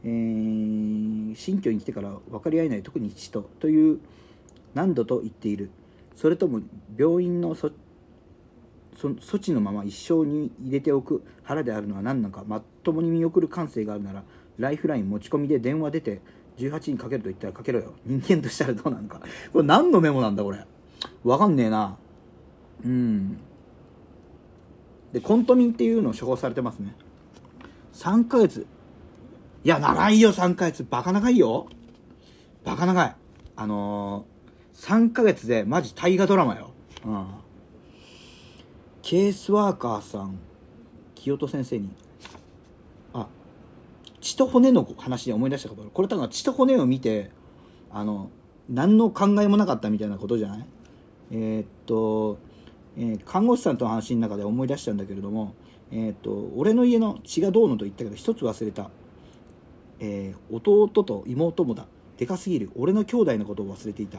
[0.05, 4.01] えー新居に来てから分かり合えない特に父とという
[4.75, 5.71] 何度と言っている。
[6.17, 6.61] それとも
[6.97, 7.71] 病院のそ
[8.97, 14.25] そ措置のまま一生に入れておく腹であるのは何なのかまっともに見送る感性があるなら
[14.59, 16.21] ライフライン持ち込みで電話出て
[16.59, 17.95] 18にかけると言ったらかけろよ。
[18.05, 19.21] 人間としたらどうなのか。
[19.53, 20.59] これ何のメモなんだこれ。
[21.23, 21.97] わかんねえな。
[22.85, 23.39] うん。
[25.13, 26.95] でコントミンっていうのを処方されてますね。
[27.95, 28.67] 3ヶ月。
[29.65, 30.85] いや長いよ3ヶ月。
[30.89, 31.67] バカ長いよ。
[32.65, 33.17] バカ長い。
[33.57, 36.71] あのー、3ヶ月でマジ大河ドラマよ。
[37.05, 37.27] うん。
[39.03, 40.39] ケースワーカーさん
[41.15, 41.91] 清戸先生に。
[43.15, 43.27] あ
[44.21, 45.91] 血と骨の話で思い出したことある。
[45.91, 47.31] これ多分血と骨を見て
[47.91, 48.31] あの
[48.69, 50.67] 何の考えもなかったみたいなことじゃない？
[51.31, 51.95] えーっと、
[52.99, 55.55] え看護師さんとの話の中で思い出したんだけれども、
[55.93, 58.91] えーっと俺の家の血がどうのと言ったけど一つ忘れた、
[60.01, 61.87] えー弟と妹もだ。
[62.19, 62.71] でかすぎる。
[62.75, 64.19] 俺の兄弟のことを忘れていた。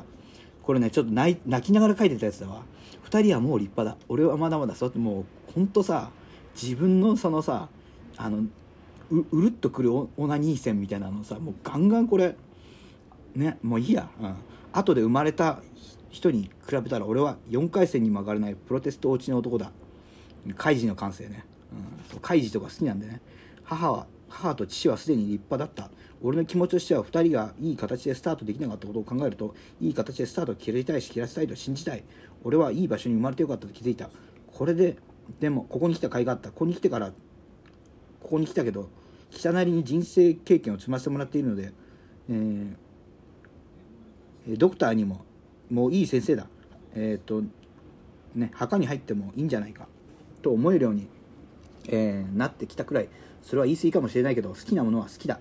[0.63, 2.63] これねちょっと泣きながら書いてたやつだわ。
[3.09, 4.03] 2人はもう立派だ。
[4.07, 6.11] 俺はまだまだそうやってもうほんとさ
[6.61, 7.67] 自分のそのさ
[8.17, 8.43] あの
[9.11, 12.36] ううるっとくるオオナニー線みたいなのさもうガンガンこれ
[13.36, 14.36] ねもういいや、うん、
[14.71, 15.61] 後で生まれた
[16.10, 19.72] 人に比べたら俺は4回戦にも上がれないプロテスト落ちの男だ。
[20.55, 21.45] カイジの感性ね、
[22.14, 23.22] うん、カイジとか好きなんでね。
[23.64, 25.91] 母は母と父はすでに立派だった。
[26.22, 32.03] 俺の気持ちとしては2人がいい形でスタートできなかったことを考えるといい形でスタートを切りたいし切らせたいと信じたい。
[32.43, 34.10] 俺はいい場所に生まれてよかったと気づいた。
[34.47, 34.97] これで
[35.39, 36.49] でもここに来た甲斐があった。
[36.49, 37.12] ここに来てから
[38.22, 38.89] ここに来たけど
[39.32, 41.72] 来たなりに人生経験を積ませてもらっているので、
[42.30, 42.76] えー
[44.57, 45.26] ドクターにも
[45.70, 46.47] もういい先生だ。
[46.95, 47.43] えっ、と
[48.36, 49.88] ね墓に入ってもいいんじゃないか。
[50.41, 51.07] と思えるように、
[51.88, 53.09] えーなってきたくらい。
[53.41, 55.39] それは言い過ぎかもしれないけど好きなものは好きだ。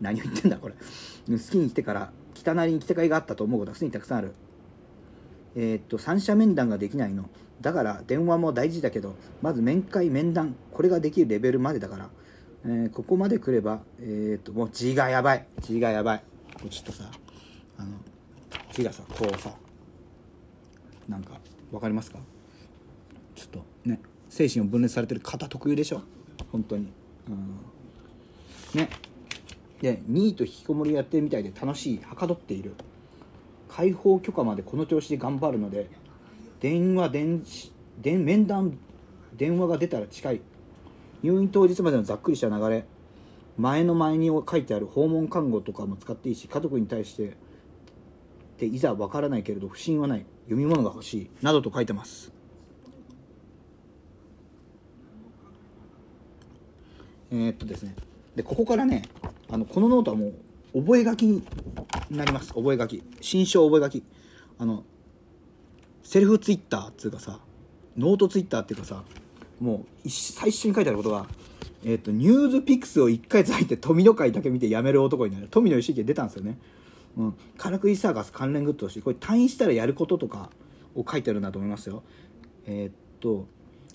[0.00, 0.74] 何を言ってんだこれ。
[0.74, 4.34] 好きに来てから来たなりに来た甲斐があったと思うことはすでにたくさんある。
[5.54, 7.28] えーっと三者面談ができないの。
[7.60, 10.54] だから電話も大事だけどまず面会面談。
[10.72, 12.10] これができるレベルまでだから、
[12.64, 15.46] えーここまで来ればえーっともう字がやばい。
[15.60, 16.22] 字がやばい。
[16.70, 17.10] ちょっとさ
[17.78, 17.90] あの
[18.72, 19.50] 字がさこうさ
[21.08, 21.38] なんか
[21.72, 22.18] わかりますか
[23.34, 26.02] ちょっとね精神を分裂されてる方特有でしょ
[26.50, 26.92] 本当に
[27.28, 28.88] うんね
[29.80, 32.74] でニート引きこもりやってるみたいで楽しいはかどっている
[33.68, 35.88] 開放許可までこの調子で頑張るので
[36.60, 38.78] 電話電子電面談
[39.36, 40.40] 電話が出たら近い
[41.22, 42.86] 入院当日までのざっくりした流れ
[43.58, 47.36] 前の前に書いてある訪問看護とかも使っていいし家族に対して
[48.58, 52.32] でいざわからないけれど不審はない読み物が欲しいなどと書いてます。
[57.32, 57.94] えっとですね。
[58.34, 59.02] でここからね
[59.50, 60.32] あのこのノートはも
[60.74, 61.44] う覚書きに
[62.10, 62.54] なります。
[62.54, 62.86] 覚書。
[62.86, 63.90] き新書覚書。
[63.90, 64.04] き
[64.58, 64.84] あの
[66.02, 67.40] セルフツイッターっていうかさ
[67.96, 69.02] ノートツイッターっていうかさ
[69.60, 71.26] もう最初に書いてあることが
[71.84, 75.48] えーっとニュースピックスを1回ずつ入って富野回だけ見て辞める男になる。
[75.48, 76.58] 富野由悠季出たんですよね。
[77.16, 80.50] うん、カラクリサーカス関連グッズとしてこれ退院したらやることとか
[80.94, 82.02] を書いてあるなと思いますよ。
[82.66, 83.46] えーっと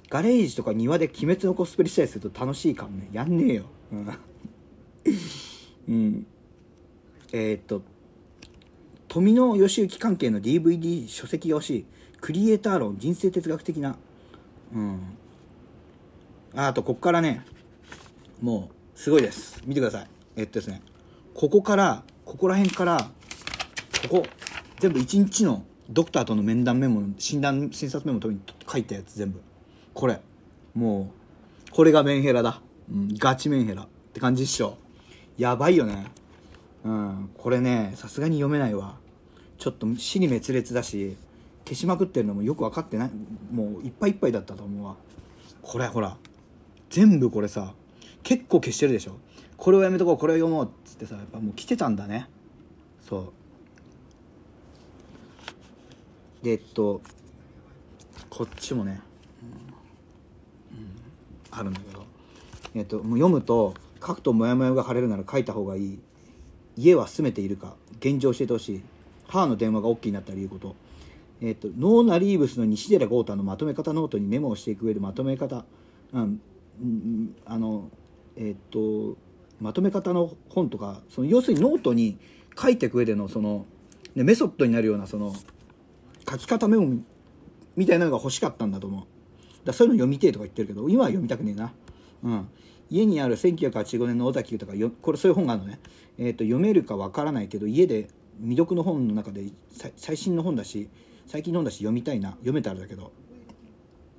[0.09, 3.07] ガレージとか庭で鬼滅のコスプレしたりすると楽しいかもね。
[3.13, 3.65] やんねえよ。
[3.93, 4.07] うん、
[5.87, 6.27] うん、
[7.31, 7.81] えーっと
[9.07, 11.85] 富野義行関係の DVD 書籍が欲しい。
[12.19, 13.97] クリエイター論人生哲学的な。
[14.73, 14.99] うん。
[16.55, 17.45] ああとここからね
[18.41, 19.61] もうすごいです。
[19.65, 20.07] 見てください。
[20.35, 20.81] えっとですね
[21.33, 22.97] ここからここら辺から
[24.03, 24.25] ここ
[24.79, 29.41] 全部1日のドクターとの面談メモ診断診察メモの時に書いたやつ全部。
[29.93, 30.21] これ。
[30.73, 31.11] も
[31.67, 34.77] うこれがメンヘラだ、うん、ガチメンヘラって感じっしょ。
[35.37, 36.05] やばいよね。
[36.85, 38.95] うんこれねさすがに読めないわ。
[39.57, 41.17] ちょっと死に滅裂だし
[41.65, 43.11] 消しまくってるのもよく分かってない。
[43.51, 44.95] もういっぱいいっぱいだったと思うわ。
[45.61, 46.15] これほら
[46.89, 47.73] 全部これさ
[48.23, 49.17] 結構消してるでしょ。
[49.61, 52.27] これをやめとこうこれを読もうっつってさやっぱもう来てたんだね。
[53.07, 53.31] そ
[56.41, 56.43] う。
[56.43, 56.99] でえっと
[58.27, 59.01] こっちもね、
[60.71, 60.87] うんうん
[61.51, 62.03] あるんだけど。
[62.73, 65.99] えっともう読むと書くとモヤモヤが晴れるなら書いた方がいい。
[66.75, 68.81] 家は住めているか現状教えてほしい。
[69.27, 70.75] 母の電話が OK になった理由こと。
[71.39, 75.65] えっとノーナリーブスの西寺豪太のまとめ方ノートにメモをしていく上でまとめ方。
[76.13, 76.41] うん
[76.81, 77.91] うんあの
[78.35, 79.17] えっと
[79.61, 82.17] まとめ方の本とかその要するにノートに
[82.59, 83.65] 書いていく上でのその、
[84.15, 85.33] ね、メソッドになるようなその
[86.29, 86.99] 書き方メモ
[87.75, 89.03] みたいなのが欲しかったんだと思う。
[89.63, 91.73] だそういうの読みてえとか言ってるけど今は読みたくねえな。
[92.23, 92.47] うん。
[92.89, 95.79] 家にある1985年の尾崎豊よこれそういう本があるのね、
[96.17, 98.09] えー、と読めるかわからないけど家で
[98.39, 99.45] 未読の本の中で
[99.95, 100.89] 最新の本だし
[101.27, 102.31] 最近の本だし読みたいな。
[102.31, 103.11] 読めたらだけど。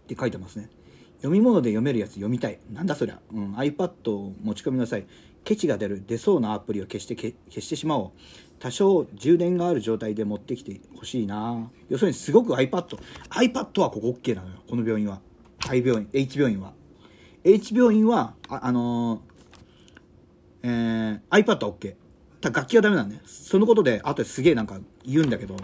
[0.04, 0.70] って書いてますね。
[1.18, 2.58] 読み物で読めるやつ読みたい。
[2.72, 5.06] なんだそりゃ、うん、iPad を持ち込みなさい。
[5.44, 8.10] ケチが出る出そうなアプリを消して消してしまおう。
[8.58, 11.68] 多少充電がある状態で持ってきてほしいな。
[11.88, 12.96] 要するにすごく iPad
[13.30, 14.54] iPad はここ OK なのよ。
[14.68, 15.20] この病院は。
[15.68, 16.72] I 病院 H 病院は。
[17.44, 19.20] H 病院はあ、あのー
[20.62, 21.94] えー iPad は OK
[22.40, 23.20] た楽器はダメなんだよ。
[23.24, 25.56] そのことで後ですげえなんか言うんだけど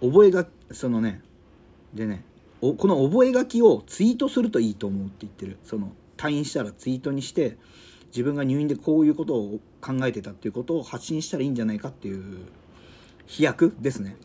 [0.00, 1.22] 覚えがそのね
[1.92, 2.24] でね
[2.62, 5.58] おこの覚書をツイートするといいと思うって言ってる。
[5.62, 7.58] その退院したらツイートにして
[8.14, 12.46] 自分が入院でこういうことを考えてたっていうことを発信したらいいんじゃないかっていう
[13.26, 14.16] 飛躍ですね。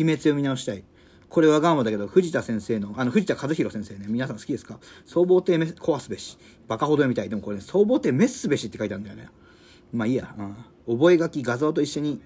[0.00, 0.82] 鬼滅読み直したい。
[1.28, 4.78] これはガンマだけど藤田先生のあの藤田和弘先生ね皆さん好きですか？
[5.04, 6.38] 総合艇壊すべし。
[6.68, 7.28] バカほど読みたい。
[7.28, 9.28] でもこれ、ね、総合艇滅すべしって書いてあるんだよね。
[9.92, 12.22] まあいいや、うん、覚書画像と一緒に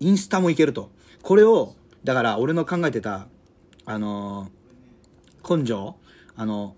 [0.00, 0.90] インスタもいけると。
[1.20, 1.74] これを
[2.04, 3.28] だから俺の考えてた
[3.84, 5.94] あのー根性？
[6.36, 6.74] あの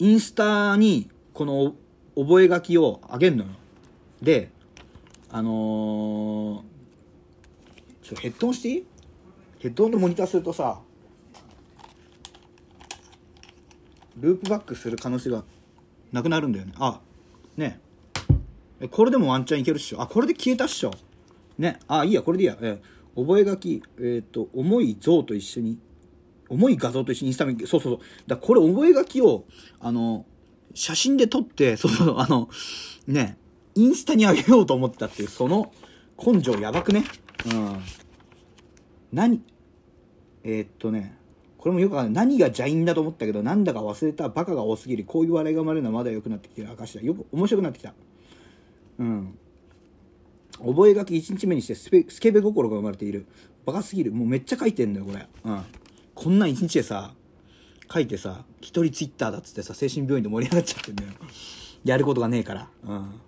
[0.00, 1.76] インスタにこの
[2.16, 3.50] 覚書をあげんのよ。
[4.22, 4.50] で
[5.30, 6.62] あのー
[8.02, 8.84] ちょヘッドホンしていい？
[9.60, 10.80] ヘッドホンのモニターするとさ
[14.18, 15.42] ループバックする可能性が
[16.12, 16.72] なくなるんだよね。
[16.78, 17.00] あ
[17.56, 17.80] ね
[18.90, 20.02] これでもワンチャンいけるっしょ。
[20.02, 20.92] あこれで消えたっしょ。
[21.58, 21.80] ね。
[21.88, 22.58] あいいやこれでいいや。
[22.60, 22.80] え
[23.16, 25.78] 覚書きえっ、と重い像と一緒に
[26.48, 27.98] 重い画像と一緒にインスタにそうそうそう。
[28.26, 29.44] だこれ覚書きを
[29.80, 30.26] あの
[30.74, 32.48] 写真で撮ってそうそうあの
[33.06, 33.38] ね
[33.74, 35.72] インスタに上げようと思ってたっていうその
[36.24, 37.04] 根性やばくね？
[37.46, 37.78] うん。
[39.12, 39.42] 何？
[40.42, 41.16] えーっとね
[41.56, 42.26] これもよくわかんない。
[42.26, 47.02] 何が邪因だと思ったけどなんだか忘れたバカが多すぎるこういう笑いが生まれるのはまだ良くなってきてる証だ。
[47.02, 47.94] よく面白くなってきた。
[48.98, 49.38] うん。
[50.58, 53.26] 覚書1日目にしてスペスケベ心が生まれている。
[53.64, 54.12] バカすぎる。
[54.12, 55.26] もうめっちゃ書いてんのよこれ。
[55.44, 55.62] うん。
[56.14, 57.14] こんなん1日でさ
[57.94, 61.10] 書いてさ一人ツイッターだっつってさ精神病院で盛り上がっちゃってんだよ。
[61.84, 62.68] やることがねえから。
[62.84, 63.20] うん。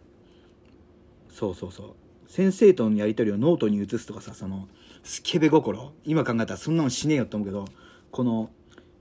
[1.30, 2.30] そうそうそう。
[2.30, 4.68] 先生とのやり取りをノートに移すとかさその
[5.04, 5.92] スケベ心。
[6.04, 7.64] 今考えたらそんなのしねえよと思うけど
[8.10, 8.50] この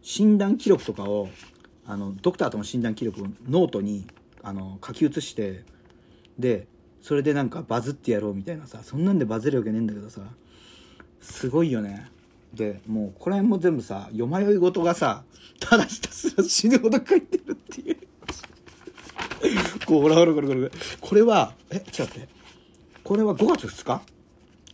[0.04, 1.30] 診断記録とかを
[1.88, 4.06] あのドクターとの診断記録をノートに
[4.44, 5.64] あの書き写して
[6.38, 6.68] で
[7.02, 10.22] それでなんかバズってやろうみたいなさそんなんでバズるわけねえんだけどさ
[11.22, 12.12] すごいよね。
[12.56, 15.24] でもうこれも全部さ世迷い言がさ
[15.60, 17.98] ただひたすら死ぬほど書いてるっていう。
[19.86, 20.72] こうほらほらこれこれ。
[21.02, 22.34] これはえちょっと待って。
[23.04, 24.02] これは5月2日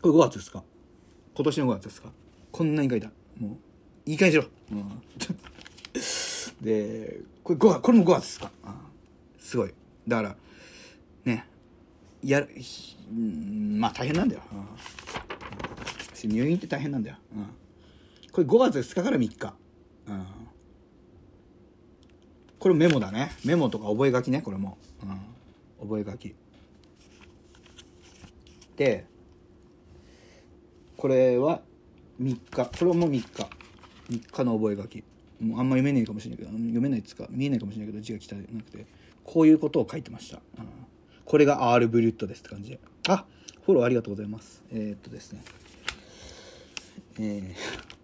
[0.02, 0.64] これ5月2日
[1.34, 2.10] 今年の5月2日
[2.52, 3.12] こんなに書いた。
[3.40, 5.02] もういい加減しろ、うん、
[6.62, 8.74] でこれ5月これも5月2日、うん、
[9.40, 9.74] すごい。
[10.08, 10.36] だから
[11.26, 11.48] ね。
[12.24, 12.50] やる
[13.12, 14.42] うんまあ大変なんだよ、
[16.24, 17.48] うん、入院って大変なんだよ、うん、
[18.32, 19.54] これ5月2日から3日、
[20.08, 20.26] うん、
[22.60, 23.32] これメモだね。
[23.46, 26.30] メモとか覚書ねこれも、うん、覚書。
[28.78, 29.06] で
[30.98, 31.62] これは
[32.22, 32.66] 3日。
[32.66, 33.28] これも3日。
[34.10, 35.46] 3日の覚書。
[35.46, 38.86] もうあんま読めないかもしれないけど読めないっつか見えないかもしれないけど字が汚くくて
[39.24, 40.66] こういうことを書いてました、うん、
[41.26, 42.80] これが R ブリュットですって感じで。
[43.08, 43.26] あ
[43.66, 44.64] フォローありがとうございます。
[44.72, 45.42] えー、っとですね。
[47.20, 48.01] えー、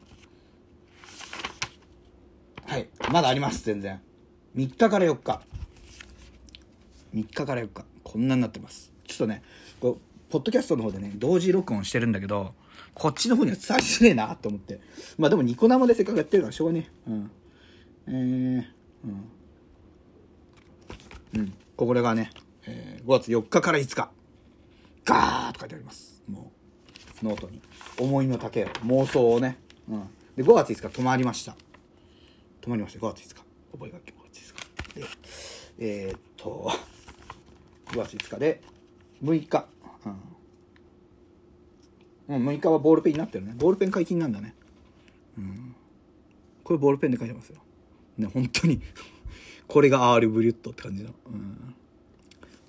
[2.67, 2.89] はい。
[3.13, 4.01] まだあります全然。
[4.55, 5.41] 3日から4日。
[7.15, 7.85] 3日から4日。
[8.03, 8.91] こんなになってます。
[9.07, 9.41] ちょっとね
[9.79, 12.53] こうポッドキャストの方でね同時録音してるんだけど
[12.93, 14.81] こっちの方には伝わりづれえなと思って。
[15.17, 17.11] まあでもニコ生でせっかくやってるからしょうがねえ。
[17.11, 17.31] うん。
[18.07, 18.63] えー、
[21.35, 21.41] うん。
[21.41, 21.53] うん。
[21.77, 22.31] これがね、
[22.65, 24.11] えー5月4日から5日。
[25.05, 26.21] ガーッと書いてあります。
[26.27, 26.51] も
[27.21, 27.61] うノートに。
[27.97, 29.57] 思いの丈を妄想をね、
[29.87, 30.03] うん、
[30.35, 31.55] で5月5日止まりました。
[32.67, 33.35] 止まりました5月5日
[33.71, 34.55] 覚え書き5月5
[34.93, 35.05] 日で
[35.79, 36.71] えーっと
[37.91, 38.61] 5月5日で
[39.23, 39.65] 6日。
[40.05, 40.09] う
[42.33, 42.43] ん。
[42.43, 43.53] も、う、6日はボールペンになってるね。
[43.55, 44.53] ボールペン解禁なんだね。
[45.37, 45.75] うん。
[46.63, 47.61] これボールペンで書いてますよ。
[48.17, 48.81] ね本当に。
[49.67, 51.75] これがアールブリュットって感じの、うん、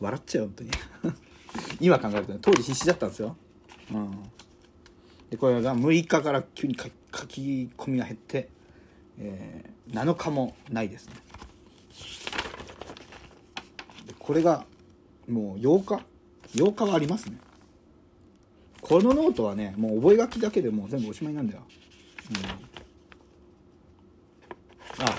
[0.00, 0.70] 笑っちゃう本当に。
[1.80, 3.36] 今考えるとね当時必死だったんですよ、
[3.92, 4.22] うん、
[5.30, 6.90] でこれが6日から急に書
[7.26, 8.48] き込みが減って、
[9.18, 11.14] えー7日もないですね。
[14.06, 14.66] でこれが
[15.26, 16.04] もう8日
[16.54, 17.38] ？8日はありますね。
[18.82, 21.62] このノートはねもう覚書きだけでもう全部おしまいなんだよ、
[24.98, 25.14] うん、あ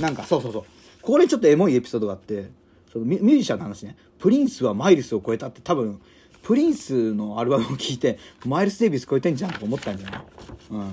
[0.00, 0.62] なんかそうそうそう。
[1.02, 2.50] ここでちょっとエモいエピソードがあって
[2.90, 3.96] そのミュージシャンの話ね。
[4.18, 6.00] プリンスはマイルスを超えたって多分
[6.42, 10.22] プリンスのアルバムを聴いてマイルス・デイビス超えてんじゃんと思ったんじゃない？
[10.70, 10.92] うん。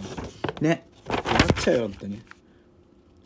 [0.59, 0.85] ね。
[1.07, 2.21] 笑っちゃうよ本当に。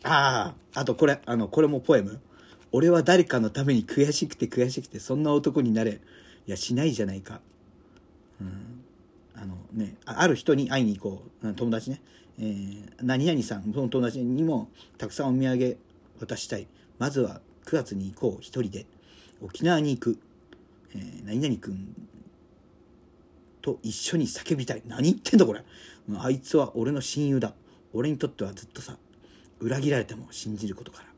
[0.06, 2.20] あああとこれあのこれもポエム。
[2.72, 6.00] 俺は誰かのために悔しくて悔しくてそんな男になれ。
[6.46, 7.40] いやしないじゃないか。
[8.40, 8.84] うん。
[9.34, 11.54] あのねある人に会いに行こう。
[11.54, 12.00] 友達ね、
[12.38, 15.78] えー何々さんその友達にもたくさんお土産
[16.20, 16.66] 渡したい。
[16.98, 18.86] まずは9月に行こう一人で。
[19.42, 20.18] 沖縄に行く、
[20.94, 21.94] えー何々くん
[23.60, 24.82] と一緒に叫びたい。
[24.86, 25.64] 何言ってんだこれ。
[26.18, 27.54] あいつは俺の親友だ。
[27.92, 28.96] 俺にとってはずっとさ。
[29.60, 31.08] 裏切られても信じることから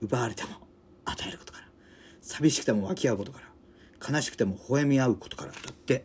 [0.00, 0.50] 奪われても
[1.04, 1.66] 与えることから
[2.20, 6.04] 寂しくても湧き合うことから悲しくても微笑み合うことからだって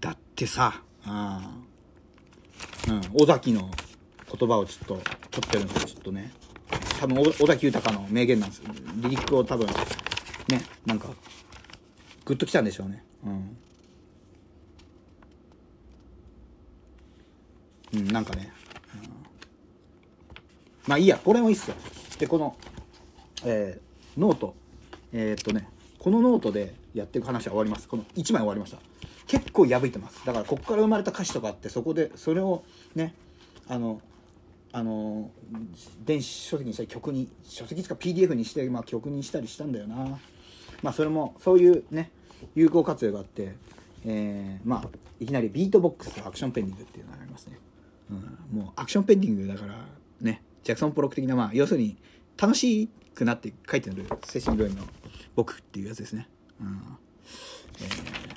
[0.00, 1.50] だってさあ
[2.88, 3.70] うん尾崎の
[4.38, 5.00] 言葉をちょっと
[5.30, 6.32] 取ってるんですよちょっとね
[7.00, 8.64] 多分尾崎豊の名言なんですよ。
[8.96, 9.66] リリックを多分
[10.48, 11.08] ねなんか
[12.24, 13.04] グッときたんでしょうね。
[13.24, 13.56] うん、
[17.94, 18.52] うん、なんかね、
[20.88, 21.76] まあいいやこれもいいっすよ。
[22.18, 22.56] でこの
[23.44, 24.54] えーノート。
[25.12, 25.68] えーっとね
[25.98, 27.86] このノートでやっていく話は終わります。
[27.86, 28.78] この1枚終わりました。
[29.26, 30.24] 結構破いてます。
[30.24, 32.64] だからここから生まれた歌詞とかあってそこでそれを
[32.94, 33.14] ね
[33.68, 34.00] あの
[34.72, 35.30] あの
[36.04, 40.18] 電子書籍にしたり曲に書籍つか PDF にして、まあ、曲にしたりしたんだよな。
[40.82, 42.10] まあそれもそういうね
[42.54, 43.54] 有効活用があって、
[44.06, 44.88] えーまあ
[45.20, 47.58] いきなりビートボックスとアクションペンディングっていうのがありますね、
[48.08, 49.74] うん、もうアクションペンディングだから
[50.20, 50.42] ね。
[50.68, 51.96] ジャクソン・ポロック的なまあ要するに
[52.36, 54.84] 楽しくなって書いてる精神病院の
[55.34, 56.28] 僕っていうやつですね、
[56.60, 56.82] うん。
[57.80, 58.28] えー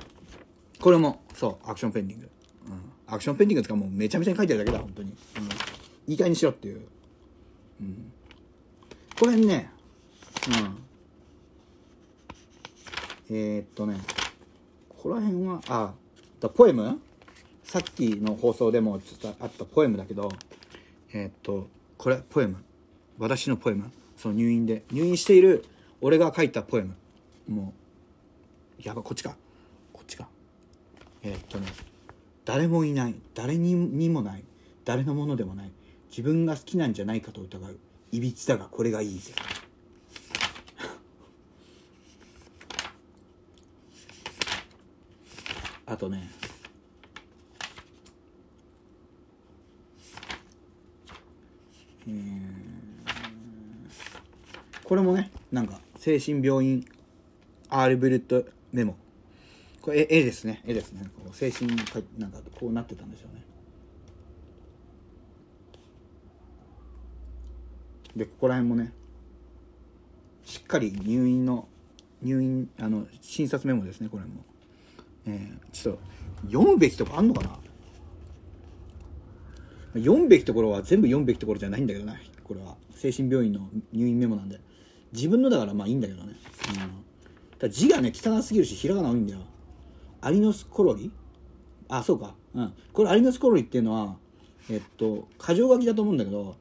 [0.79, 2.29] これもそうアクションペンディング、
[2.67, 2.81] うん、
[3.13, 6.87] アクションペンディングとかもうめちゃめちゃに書いてるだけだ本当に、うん、いい加減にしろっていう、
[7.81, 8.11] うん、
[9.19, 9.69] これね
[13.29, 13.35] うん。
[13.35, 13.99] えー、っとね
[14.89, 15.93] ここら辺はあ
[16.39, 16.99] だポエム？
[17.63, 20.31] さっきの放送でもちょっとあったポエムだけど
[21.13, 21.67] えー、っと
[22.01, 22.57] これポエム。
[23.19, 23.91] 私のポエム。
[24.17, 24.83] その入院で。
[24.91, 25.63] 入院している。
[26.01, 26.95] 俺が書いたポエム。
[27.47, 27.75] も
[28.79, 29.35] うやばこっちか。
[29.93, 30.27] こっちか。
[31.21, 31.67] えーっとね。
[32.43, 33.13] 誰もいない。
[33.35, 34.43] 誰ににもない。
[34.83, 35.71] 誰のものでもない。
[36.09, 37.77] 自分が好きなんじゃないかと疑う。
[38.11, 39.33] いびつだがこれがいいぜ。
[45.85, 46.40] あとね。
[52.07, 52.71] えー
[54.83, 56.85] これもねなんか精神病院
[57.69, 58.43] アールブルット
[58.73, 58.97] メモ。
[59.81, 60.61] これ絵ですね。
[60.65, 61.09] 絵ですね。
[61.15, 61.73] こう精神
[62.17, 63.43] なんかこうなってたんでしょうね。
[68.17, 68.91] でここら辺もね
[70.43, 71.69] しっかり入院の
[72.21, 74.43] 入院あの診察メモですねこれも、
[75.25, 76.01] えー、ちょっと
[76.47, 77.57] 読むべきとこあんのかな？
[79.93, 82.75] 読むべきところは全部読むべきところじゃないんだけどなこれは。
[82.95, 84.59] 精神病院の入院メモなんで。
[85.11, 86.35] 自分のだからまあいいんだけどね、
[86.73, 89.39] うん、だ字がね汚すぎるしひらがな多いんだよ。
[90.21, 91.11] アリノスコロリ？
[91.89, 92.35] あそうか。
[92.53, 92.73] うん。
[92.93, 94.15] これアリノスコロリっていうのは
[94.69, 96.55] えっと箇条書きだと思うんだけど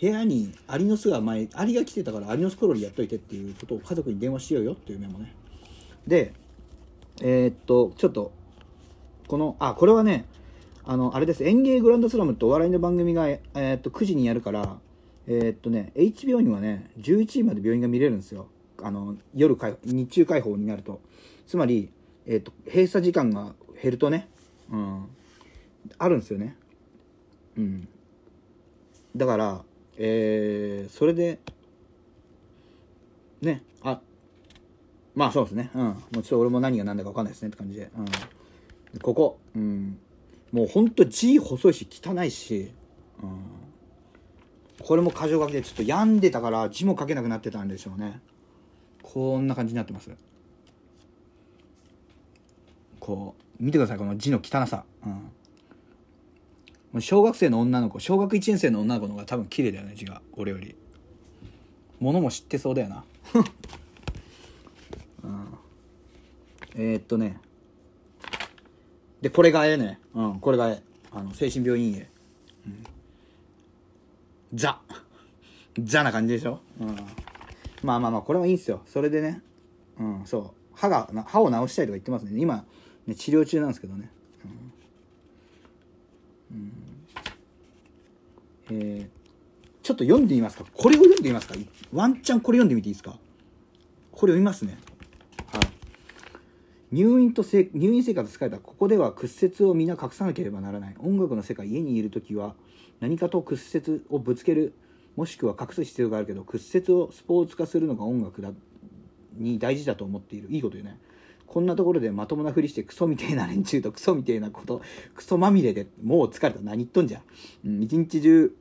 [0.00, 5.32] 部屋にアリの巣が前アリが来てたからアリの巣コロリやっといてっていうことを家族に電話しようよっていうメモね。
[6.06, 6.34] で
[7.22, 8.32] えーっとちょっと
[9.28, 10.26] このあこれはね
[10.90, 11.44] あのあれです。
[11.44, 14.80] 演芸グランドスラムってお笑いの番組が、えーっと9時にやるから
[15.28, 18.48] えーっとね H 病院はね11時まで病院が見れるんですよ。
[18.82, 21.00] あの夜開日中開放になると。
[21.46, 21.92] つまり、
[22.26, 24.28] えーっと閉鎖時間が減るとね、
[24.68, 25.06] うん、
[25.96, 26.56] あるんですよね。
[27.56, 27.88] うん。
[29.14, 29.62] だから
[29.96, 31.38] えー、それで
[33.42, 34.00] ねあ
[35.14, 35.70] まあそうですね。
[35.72, 35.84] うん。
[35.84, 39.38] もうちょっと俺も何が何だか分かんないですねって感じで、うん、ここ。
[39.54, 39.96] うん。
[40.52, 42.72] もうほんと字細いし汚いし、
[43.22, 43.40] うん、
[44.82, 48.20] これも箇条書きでちょっと病んでたから字も書けなくなってたんでしょうね。
[49.02, 50.10] こんな感じになってます。
[52.98, 54.84] こう見てくださいこの字の汚さ。
[55.04, 55.12] うん。
[55.12, 55.22] も
[56.94, 60.22] う小学生の女の子小学1年生の女の子の方が多分綺麗だよね字が。
[60.32, 60.74] 俺より。
[62.00, 63.04] 物も知ってそうだよな、
[65.22, 65.58] うん、
[66.74, 67.38] えー、っとね。
[69.20, 70.90] でこれがええねうんこれがええ。
[71.12, 72.08] あの精神病院へ、
[72.66, 72.84] うん、
[74.54, 74.80] ザ。
[75.82, 76.96] ザな感じでしょ、うん、
[77.82, 78.82] まあまあまあこれもいいんすよ。
[78.86, 79.42] それでね。
[79.98, 80.50] うんそう。
[80.74, 82.40] 歯が歯を治したいとか言ってますね。
[82.40, 82.64] 今
[83.06, 84.10] ね治療中なんですけどね。
[88.70, 89.08] えー
[89.82, 90.64] ちょっと読んでみますか？
[90.72, 91.54] これを読んでみますか？
[91.92, 93.18] ワンチャンこれ読んでみていいですか？
[94.12, 94.78] これ読みますね。
[96.92, 100.96] 入院とせ入院生活疲れたここでは屈折を皆隠さなければならない。
[100.98, 102.54] 音楽の世界家にいる時は
[102.98, 104.74] 何かと屈折をぶつける
[105.16, 108.52] もしくは隠す必要があるけど屈折をスポーツ化するのが音楽だ
[109.36, 110.48] に大事だと思っている。
[110.50, 110.98] いいこと言うね。
[111.46, 114.82] こんなところでまともなふりしてクソみてえな 連中とクソみてえなこと
[115.14, 116.60] クソまみれでもう疲れた。
[116.60, 117.22] 何言っとんじゃ、
[117.64, 118.54] うん、一日中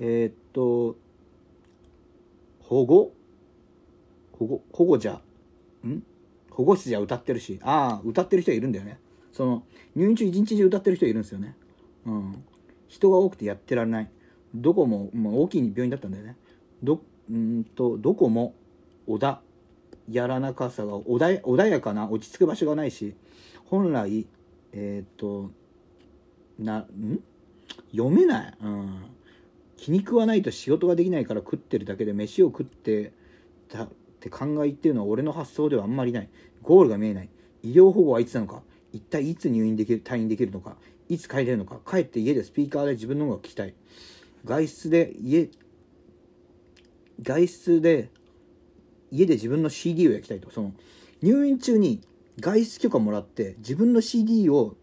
[0.00, 0.96] えーっと
[2.60, 3.12] 保護？
[4.32, 4.62] 保護？
[4.72, 5.20] 保護じゃ。
[5.86, 6.02] ん？
[6.58, 8.98] 保護室じゃ歌ってるしああ歌ってる人いるんだよね。
[9.32, 9.62] その
[9.94, 11.56] 入院中一日中歌ってる人いるんですよね。
[12.04, 12.44] うん。
[12.88, 14.10] 人が多くてやってられない。
[14.52, 16.36] どこも、まあ、大きい病院だったんだよね。
[16.82, 17.00] ど
[17.30, 18.54] うんとどこも
[19.06, 19.40] 小田
[20.10, 23.14] やらなかさが穏や穏やかな落ち着く場所がないし
[23.66, 24.26] 本来
[24.72, 25.52] えーと
[26.58, 27.20] なん？
[27.92, 29.04] 読めない、うん、
[29.76, 33.12] 気に食わないと仕事ができないから食ってるだけで飯を食って
[33.68, 33.88] たっ
[34.18, 36.28] て考えっていうのは俺の発想ではあんまりない。
[36.68, 37.30] ゴールが見えない。
[37.62, 38.60] 医療保護はいつなのか？
[38.92, 40.76] 一体いつ入院できる退院できるのか？
[41.08, 41.80] いつ帰れるのか？
[41.90, 43.72] 帰って家でスピーカーで自分の音楽聴きたい。
[44.44, 45.48] 外出で家
[47.22, 48.10] 外出で
[49.10, 50.50] 家で自分の CD を焼きたいと。
[50.50, 50.74] その
[51.22, 52.02] 入院中に
[52.38, 54.76] 外出許可もらって自分の CD を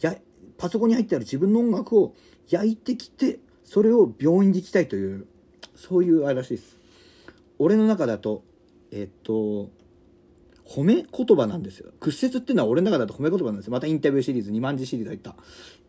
[0.00, 0.16] や
[0.58, 2.16] パソコンに入ってある自分の音楽を
[2.48, 5.28] 焼いてきてそれを病院で行きたいという
[5.76, 6.80] そういうあれらしいです。
[7.60, 8.42] 俺の中だと
[8.90, 9.70] えっと
[10.66, 11.92] 褒め言葉なんですよ。
[12.00, 13.72] 屈折っていうのは俺の中だと褒め言葉なんですよ。
[13.72, 15.36] またインタビューシリーズ2万字シリーズ入った。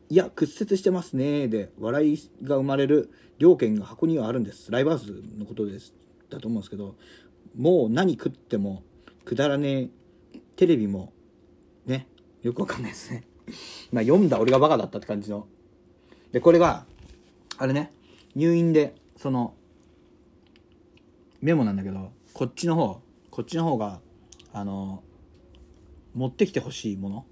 [0.10, 4.72] いや屈折してますねで笑いが生まれる両県が箱にはあるんです。
[4.72, 5.08] ライブハウス
[5.38, 5.94] のことです
[6.30, 6.96] だと思うんですけど
[7.58, 8.84] もう何食っても
[9.26, 9.90] くだらね
[10.34, 11.12] えテレビも
[11.86, 12.08] ね
[12.42, 13.24] よくわかんないですね。
[13.92, 15.48] まあ読んだ俺がバカだったって感じの。
[16.32, 16.86] でこれが
[17.58, 17.92] あれね
[18.36, 19.56] 入院でその
[21.42, 23.02] メモなんだけどこっちの方
[23.32, 24.00] こっちの方が
[24.54, 25.04] あの
[26.14, 27.26] 持ってきてほしいもの。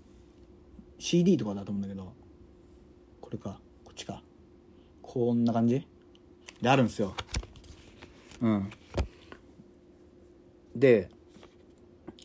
[0.99, 2.13] CD とかだと思うんだけど。
[3.21, 3.59] これか。
[3.83, 4.21] こっちか。
[5.01, 5.87] こんな感じ？
[6.61, 7.15] であるんですよ。
[8.41, 8.69] うん。
[10.75, 11.09] で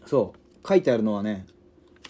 [0.06, 0.68] そう。
[0.68, 1.46] 書いてあるのはね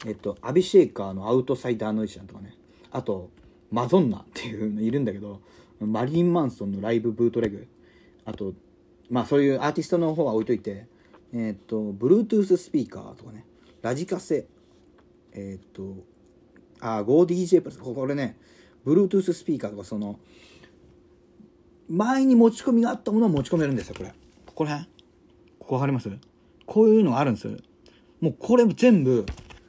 [0.07, 2.55] えっとアビシェイカーのアウトサイダーノイシャンとかね。
[2.91, 3.31] あと
[3.71, 5.41] マゾンナっていうのいるんだけど
[5.79, 7.69] マリリン・マンソンのライブブートレグ。
[8.25, 8.55] あと
[9.09, 10.87] まあそういうアーティストの方は置いといて
[11.33, 13.45] えっと Bluetooth スピーカーとかね。
[13.83, 14.47] ラジカセ。
[15.33, 15.97] えっと
[16.81, 18.37] あ GoDJ プラスこれね
[18.85, 20.19] Bluetooth スピーカーとかその
[21.89, 24.13] 前に持ち込みがあったものを持ち込めるんですよこれ。
[24.47, 24.91] ここら辺？
[25.59, 26.11] ここわかります？
[26.67, 27.47] こういうのがあるんです。
[27.47, 27.57] よ
[28.21, 29.27] もうこれ全部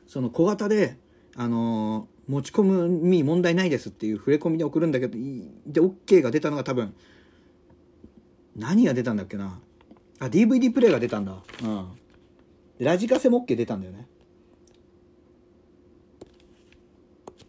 [0.08, 0.98] その小型で
[1.36, 5.18] あのー持ち込むに問題ないですっていう触れ込みで送るんだけど
[5.66, 6.94] で OK が出たのが多分
[8.56, 9.60] 何が出たんだっけな？
[10.22, 11.36] あ DVD プレイが出たんだ。
[11.64, 11.88] うん。
[12.78, 14.08] でラジカセも OK 出たんだよね。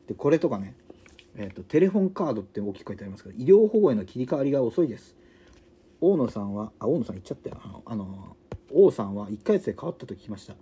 [0.07, 0.75] でこれとかね。
[1.35, 5.15] えーとテレフォンカードって大きく書いてありますけど医療保護への切り替わりが遅いです。
[6.01, 7.61] 大野さんはあ大野さん言っちゃったよ。
[7.63, 8.37] あのあの
[8.73, 10.55] 王さんは1ヶ月で変わったと聞きました。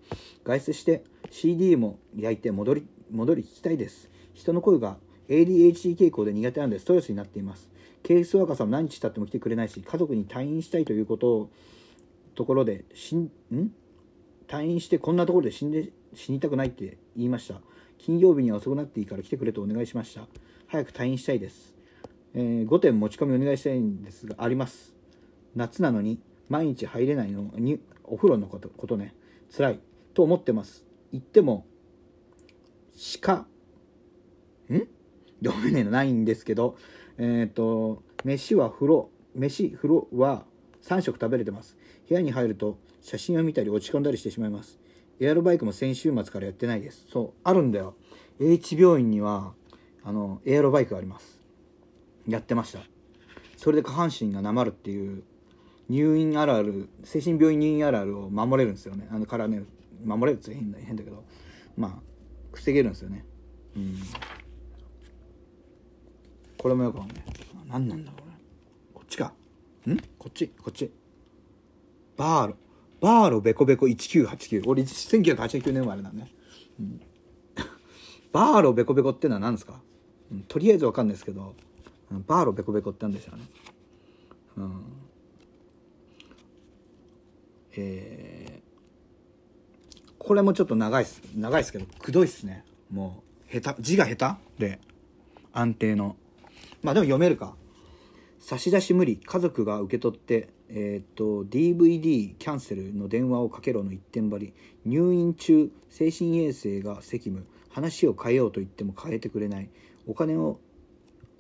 [0.44, 4.10] 外出して CD も焼いて戻り戻り聞きたいです。
[4.34, 4.96] 人の声が
[5.28, 7.70] ADHD 傾向で苦手なのでストレスになっています。
[8.02, 11.50] ケースワーカーさんも何日経っても来てくれないし家族に退院したいということを
[12.34, 13.72] ところでしんん？
[14.48, 17.60] 退院してこんなところで死んで死にたくないって言いました。
[17.98, 20.26] 金曜日には遅くなっていいから来てくれとお願いしました。
[20.66, 21.74] 早く退院したいです、
[22.34, 24.94] えー5点持ち込みお願いしたいんですがあります。
[25.54, 29.14] 夏なのに毎日入れないのにお風呂のことことね。
[29.54, 29.80] 辛い。
[30.14, 30.84] と思ってます。
[31.12, 31.66] 言っても
[32.96, 33.46] しか
[34.68, 34.88] ん？
[35.44, 36.76] 読めねえのないんですけど
[37.18, 40.44] えっ、と飯は風呂飯風呂は
[40.82, 41.76] 3食食べれてます。
[42.08, 44.78] 部屋に入ると写真を見たり落ち込んだりしてしまいます。
[45.20, 47.06] エアロバイクも先週末からやってないです。
[47.10, 47.94] そうあるんだよ。
[48.40, 49.52] H 病院には
[50.02, 51.40] あのエアロバイクがあります。
[52.26, 52.80] やってました。
[53.56, 55.22] それで下半身がなまるっていう
[55.90, 59.06] 入院あるある精神病院入院あるあるを守れるんですよね。
[59.10, 59.62] あのからね
[60.04, 61.22] 守れるって変だ変だけど。
[61.76, 62.10] まあ
[62.52, 63.24] 防げるんですよね。
[63.76, 63.96] うん。
[66.56, 67.24] これもよくわかんない。
[67.68, 68.32] 何なんだこれ。
[68.94, 69.34] こっちか。
[69.88, 69.96] ん？
[70.18, 70.48] こっち？
[70.48, 70.90] こっち？
[72.16, 72.56] バーロ
[73.00, 76.30] バーロベコベコ1989俺1989年生まれなんね、
[76.78, 77.00] うん、
[78.32, 79.80] バーロベコベコってのは何ですか、
[80.30, 81.54] うん、とりあえずわかんないですけど。
[82.26, 83.44] バーロベコベコって何でしょうね。
[84.56, 84.82] うん。
[87.76, 88.60] えー
[90.18, 91.22] これもちょっと長いっす。
[91.36, 92.64] 長いっすけどくどいっすね。
[92.92, 93.82] もう下手。
[93.82, 94.66] 字が下手？
[94.66, 94.80] で
[95.52, 96.16] 安定の。
[96.82, 97.54] まあでも読めるか。
[98.58, 109.70] 差出無理家族が受け取ってえーっと DVD キャンセルの電話をかけろの一点張り入院中精神衛生が責務話を変えようと言っても変えてくれない
[110.06, 110.58] お金を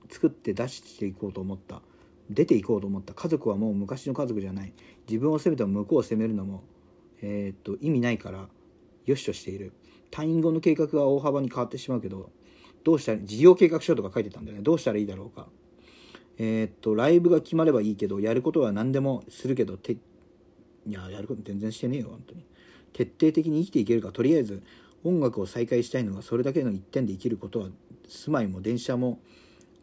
[0.08, 1.82] 作って出していこうと思った
[2.30, 3.12] 出ていこうと思った。
[3.12, 4.72] 家族はもう昔の家族じゃない。
[5.08, 6.62] 自分を責めても向こうを責めるのも、
[7.22, 8.48] えーっと意味ないから
[9.04, 9.72] よしとしている。
[10.12, 12.30] 退院後の計画が大幅に変わってしまうけど
[12.82, 14.62] どうしたら事業計画書とか書いてたんだよね。
[14.62, 15.48] どうしたらいいだろうか。
[16.42, 19.98] えーっとライブが決まればいいけどやることは何でもするけどてい
[20.86, 22.46] ややること全然してねえよ本当に。
[22.94, 24.62] 徹底的に生きていけるかとりあえず
[25.04, 27.68] 音楽を再開したいのがそれだけの一点で生きることは
[28.08, 29.20] 住まいも電車も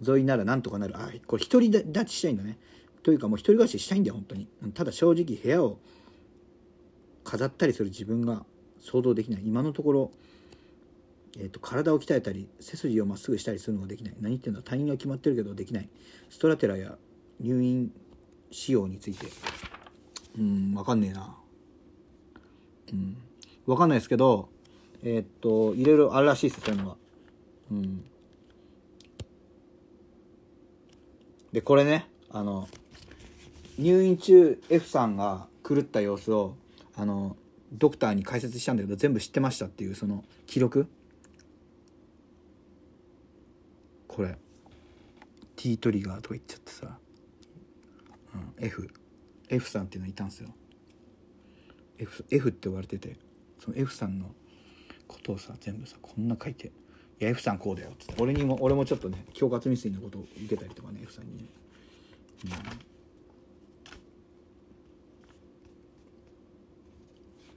[0.05, 0.97] 沿いならなんとかなる。
[0.97, 2.57] あこれ一人立ちしたいんだね。
[3.03, 4.47] というかもう一人暮らししたいんだよ本当に。
[4.73, 5.77] ただ正直部屋を
[7.23, 8.45] 飾ったりする自分が
[8.79, 9.43] 想像できない。
[9.45, 10.11] 今のところ、
[11.39, 14.13] えー、と体を鍛えたり背筋をまっすぐしたりするのができない。
[14.19, 14.61] 何言ってんだ。
[14.61, 15.89] 退院が決まってるけどできない。
[16.29, 16.97] ストラテラや
[17.39, 17.91] 入院
[18.51, 19.27] 仕様について。
[20.37, 21.35] うん分かんねえな。
[22.93, 23.17] うん。
[23.65, 24.49] 分かんないですけど
[25.03, 26.95] えーっといろいろあるらしいですそういうのが
[27.71, 28.05] うん。
[31.51, 32.67] でこれねあの
[33.77, 36.55] 入院中 F さんが狂った様子を
[36.95, 37.35] あの
[37.71, 40.87] ドクターに解説したんだけど全部知ってましたっていうその記録。
[44.17, 44.35] これ。
[45.55, 46.97] T トリガーとか言っちゃってさ、
[48.33, 48.89] うん、F
[49.47, 50.49] F さんっていうのいたんですよ。
[51.99, 53.15] F, F って呼ばれてて。
[53.59, 54.33] その F さんの
[55.07, 56.67] ことをさ全部さこんな書いて
[57.19, 58.21] 「いや F さんこうだよ」っつって。
[58.21, 61.43] 俺にも俺もちょっとね恐喝未遂のことを受けたりとかね F さんにね、
[62.45, 62.51] うん。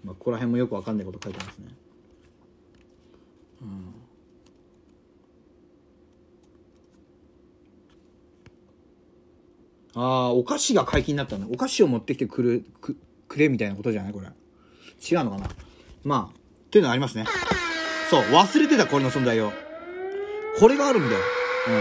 [0.04, 1.68] まあ、ここら辺もよくわかんないこと書いてますね。
[3.62, 3.94] うん。
[9.94, 12.96] ああお菓子が解禁になったんだお菓子を持ってきてくれく
[13.28, 14.12] くれみたいなことじゃない？
[14.12, 14.26] これ。
[14.26, 15.48] 違うのかな？
[16.04, 17.24] まあっていうのありますね。
[18.10, 19.52] そう忘れてたこれの存在を。
[20.58, 21.20] これがあるんだよ。
[21.68, 21.74] うん。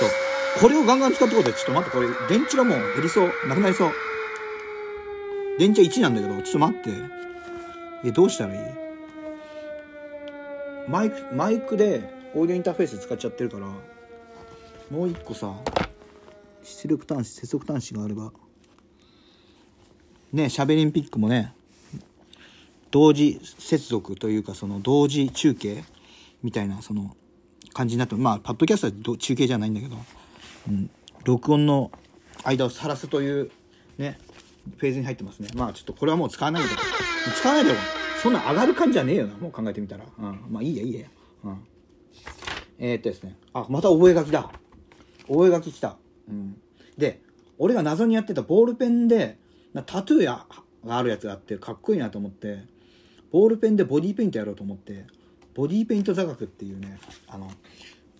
[0.00, 0.08] そう。
[0.60, 1.96] これをガンガン使ってことでちょっと待って。
[1.96, 3.32] これ電池がもう減りそう。
[3.48, 3.90] なくなりそう。
[5.58, 6.90] 電池は1なんだけどちょっと待って。
[8.04, 8.60] えどうしたらいい？
[10.88, 13.66] マイクマイクでオーディオインターフェース使っちゃってるから。
[14.90, 15.52] もう一個さ。
[16.64, 18.32] 出力端子接続端子があれば。
[20.32, 21.54] ねしゃべりんピックもね
[22.90, 25.84] 同時接続というかその同時中継
[26.42, 27.16] みたいなその
[27.72, 29.96] 感じになってまあパッドキャストは中継じゃないんだけど、
[30.68, 30.90] うん、
[31.24, 31.90] 録音の
[32.42, 33.50] 間を晒すという
[33.98, 34.18] ね
[34.78, 35.48] フェーズに入ってますね。
[35.54, 36.68] まあちょっとこれはもう使わないで。
[37.38, 37.74] 使わないで
[38.22, 41.06] そんな上がる感じじゃねえよなもう考えてみたら、うん、まあいいやいいや、
[41.44, 41.66] うん、
[42.78, 43.36] えー、っとですね。
[43.52, 44.50] あまた覚書だ。
[45.26, 45.96] 覚書きた、
[46.28, 46.56] うん、
[46.96, 47.20] で
[47.58, 49.38] 俺が謎にやってたボールペンで
[49.72, 50.46] なタトゥーや
[50.84, 52.64] があるやつがあってかっこいいなと思って
[53.30, 55.06] ボールペンでボディーペイントやろうと思って
[55.54, 56.98] ボディーペイント座学っていうね
[57.28, 57.50] あの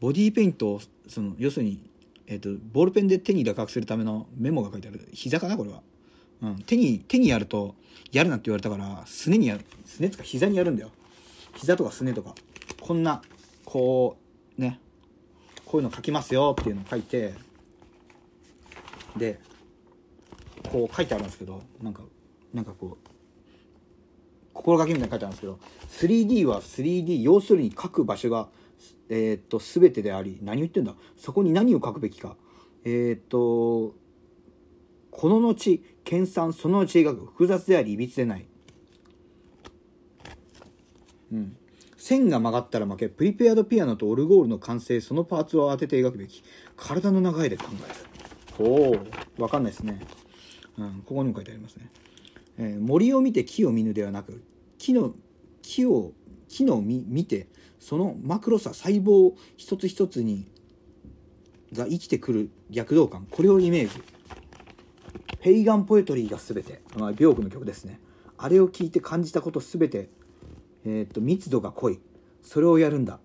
[0.00, 1.80] ボディーペイントをその要するに、
[2.26, 5.08] えー、とボールペンで手に打覚するためのメモが書いてある。
[5.12, 5.82] 膝かなこれは、
[6.42, 7.74] うん、手に手にやると
[8.12, 9.64] やるなって言われたからすねにやる。
[9.84, 10.90] すねとか膝にやるんだよ。
[11.56, 12.34] 膝とかすねとか。
[12.80, 13.22] こんな
[13.64, 14.16] こ
[14.58, 14.80] うね。
[15.64, 17.34] こういうの書きますよっていうのを書いて
[19.16, 19.40] で
[20.70, 22.02] こう書いてあるんですけどなんか
[22.52, 23.08] なんかこう
[24.52, 25.58] 心がけみたいに書いてあるんですけど
[25.90, 28.48] 3D は 3D 要するに書く場所が
[29.08, 30.94] えーっと全てであり何言ってんだ？
[31.16, 32.36] そこに何を書くべきか。
[32.84, 33.94] えーっと
[35.10, 38.46] この後研鑽その後描く複雑でありいびつでない。
[41.32, 41.56] うん。
[41.96, 46.42] 線が曲がったら負けプリペアドピアノとオルゴールの完成そのパーツを当てて描くべき。
[46.76, 48.13] 体の流れで考える。
[48.58, 48.96] おお
[49.38, 50.00] わかんないですね、
[50.78, 51.90] うん、ここにも書いてありますね、
[52.58, 54.42] えー森を見て木を見ぬではなく
[54.78, 55.14] 木の
[55.62, 56.12] 木を
[56.48, 57.48] 木の見見て
[57.80, 60.46] そのマクロさ細胞一つ一つに
[61.74, 63.26] が生きてくる躍動感。
[63.30, 64.02] これをイメージ。
[65.40, 68.00] ペイガンポエトリーが全て、まあ、ビョークの曲ですね。
[68.38, 70.08] あれを聞いて感じたこと全て、
[70.86, 72.00] えーっと密度が濃い。
[72.42, 73.20] それをやるんだ。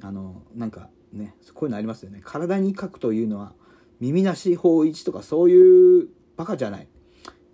[0.00, 2.20] あのなんかねこういうのありますよね。
[2.22, 3.52] 体に書くというのは
[4.00, 6.88] 耳なし法一とかそういうバカじゃない、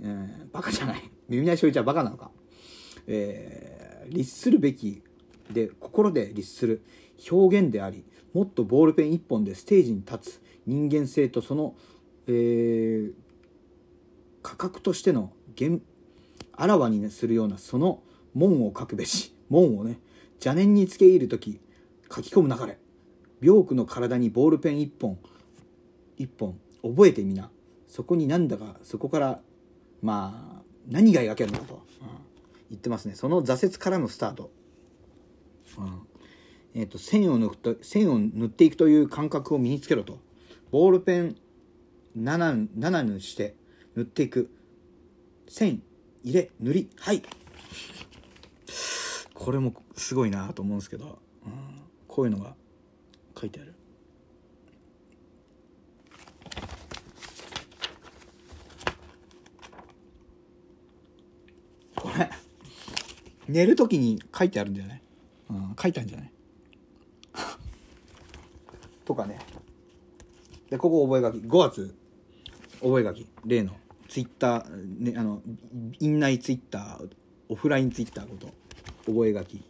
[0.03, 1.11] えーバカじゃない。
[1.29, 2.31] 耳なし法一はバカなのか。
[3.07, 5.03] えー律するべき
[5.51, 6.83] で心で律する。
[7.31, 10.43] 表現でありもっとボールペン一本でステージに立つ。
[10.67, 11.75] 人間性とその、
[12.27, 13.13] えー
[14.43, 15.81] 価格としての現
[16.53, 18.03] あらわにするようなその
[18.35, 19.35] 門を書くべし。
[19.49, 19.99] 門をね
[20.35, 21.61] 邪念につけ入る時
[22.15, 22.79] 書き込む流れ。
[23.41, 25.19] 病苦の体にボールペン一本。
[26.17, 27.51] 一本覚えてみな。
[27.89, 29.41] そこになんだかそこから
[30.03, 31.81] まあ何が描けるのかと、うん。
[32.71, 33.15] 言ってますね。
[33.15, 34.51] その挫折からのスタート、
[35.79, 36.07] うん。
[36.75, 40.19] えー、と線を抜くと線を塗っていくという感覚を身につけろと。
[40.71, 41.37] ボールペン
[42.19, 43.55] 7, 7にして
[43.95, 44.51] 塗っていく。
[45.49, 45.83] 線
[46.23, 46.91] 入れ塗り。
[46.97, 47.23] はい。
[49.35, 51.53] これもすごいなと思うんですけど、うん、
[52.09, 52.55] こういうのが
[53.39, 53.75] 書いてある
[61.95, 62.31] これ
[63.49, 65.03] 寝る時に書いてあるんじゃない、
[65.51, 66.31] うん、書いたんじゃない？
[69.05, 69.39] とかね。
[70.71, 71.45] でここ覚書き。
[71.47, 71.95] 5月。
[72.81, 73.27] 覚書き。
[73.45, 73.77] 例の。
[74.09, 75.43] ツイッター、ね、あの
[75.99, 77.11] 院内ツイッター
[77.49, 78.47] オフラインツイッターこと。
[79.07, 79.63] 覚書き。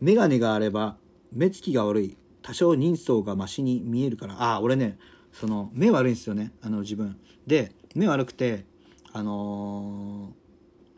[0.00, 0.96] 眼鏡があれば
[1.32, 2.16] 目つきが悪い。
[2.42, 4.34] 多少人相がマシに見えるから。
[4.40, 4.98] ああ俺ね
[5.32, 6.52] その目悪いんですよね。
[6.62, 7.18] あの自分。
[7.46, 8.64] で目悪くて
[9.12, 10.47] あのー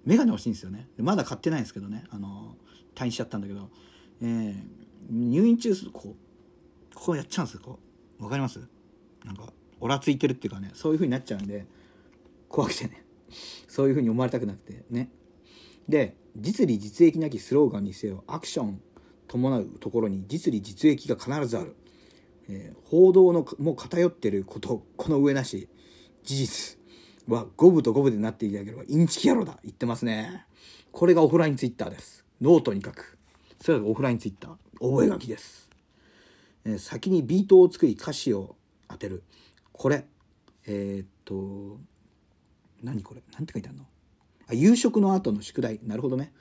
[0.05, 0.89] 眼鏡欲しいんですよね。
[0.99, 2.05] まだ買ってないんですけどね。
[2.11, 2.57] あの
[2.95, 3.69] 退院しちゃったんだけど、
[4.23, 4.63] えー
[5.11, 7.63] 入院中こうこうやっちゃうんですよ。
[7.65, 7.79] こ
[8.21, 8.61] うわかります？
[9.25, 10.71] なんかオラついてるっていうかね。
[10.75, 11.67] そういう風になっちゃうんで。
[12.49, 13.05] 怖くてね。
[13.67, 14.85] そういう風に思われたくなくて。
[14.91, 15.11] ね。
[15.89, 18.81] で実利実益なきスローガンにせよアクション
[19.27, 21.77] 伴うところに実利実益が必ずある、
[22.49, 25.69] えー報道のもう偏ってることこの上なし。
[26.23, 26.79] 事実。
[27.35, 30.47] は五分と五分でなっていただければインチキ野郎だ言ってますね。
[30.93, 32.25] これがオフラインツイッターです。
[32.41, 33.19] ノートに書く。
[33.61, 34.57] それがオフラインツイッター。
[34.81, 35.69] 覚書きです、
[36.65, 38.57] えー先にビートを作り歌詞を
[38.89, 39.23] 当てる。
[39.73, 40.07] これ。
[40.67, 41.79] えーっと
[42.83, 43.23] 何これ？
[43.33, 43.85] 何て書いてあるの？
[44.49, 45.81] あ夕食の後の宿題。
[45.85, 46.33] なるほどね、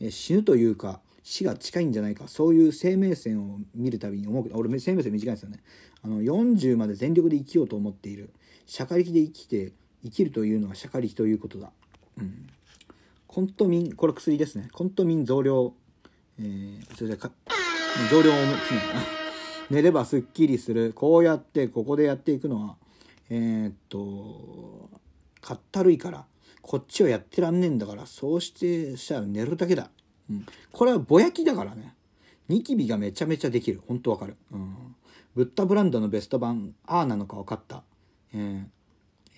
[0.00, 2.28] えー死ぬというか死が近いんじゃないか。
[2.28, 4.44] そういう生命線を見るたびに思う。
[4.44, 5.60] けど俺生命線短いですよね。
[6.02, 8.30] あの40まで全力で生きようと思っている。
[8.66, 9.72] 社会的で生きて
[10.02, 11.70] 生きるというのは社会的ということだ、
[12.18, 12.48] うん、
[13.26, 14.68] コントミンこれ薬ですね。
[14.72, 15.72] コントミン増量。
[16.40, 17.30] えー、それでか
[18.10, 18.80] 増量を機能
[19.70, 20.92] 寝ればすっきりする。
[20.94, 22.76] こうやってここでやっていくのは
[23.30, 24.88] えーっと
[25.40, 26.24] かったるいから。
[26.60, 29.88] こっちはやってらんねえんだからそうしてしたら寝るだけだ、
[30.30, 31.94] うん、これはぼやきだからね。
[32.46, 33.80] ニキビがめちゃめちゃできる。
[33.88, 34.94] ほんとわかる、うん、
[35.34, 37.82] ブッダブランドのベスト版ああなのか分かった、
[38.34, 38.64] えー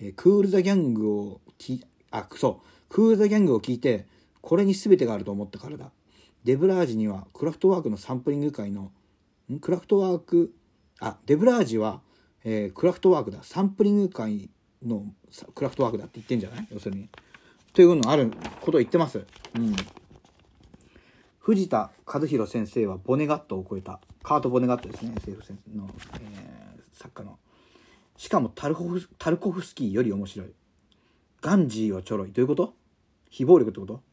[0.01, 4.05] えクール・ザ・ギャングをきあそクール・ザ・ギャングを聞いて
[4.41, 5.91] これに全てがあると思ったからだ。
[6.43, 8.91] デブラージにはクラフトワークのサンプリング会の
[9.51, 9.59] ん？
[9.59, 10.53] クラフトワーク？
[10.99, 12.01] あデブラージは、
[12.43, 13.43] えークラフトワークだ。
[13.43, 14.49] サンプリング会
[14.83, 15.05] の
[15.53, 16.67] クラフトワークだって言ってんじゃない？
[16.71, 17.09] 要するに。
[17.73, 19.25] というのあることを言ってます。
[19.55, 19.75] うん。
[21.37, 23.99] 藤田和弘先生はボネガットを超えた。
[24.23, 25.13] カート・ボネガットですね。
[25.17, 27.37] SF 先生の、えー作家の。
[28.21, 30.53] しかもタルコフタルコフスキーより面白い。
[31.41, 32.31] ガンジーはちょろい。
[32.31, 32.75] どういうこと？
[33.31, 34.03] 非暴力ってこと？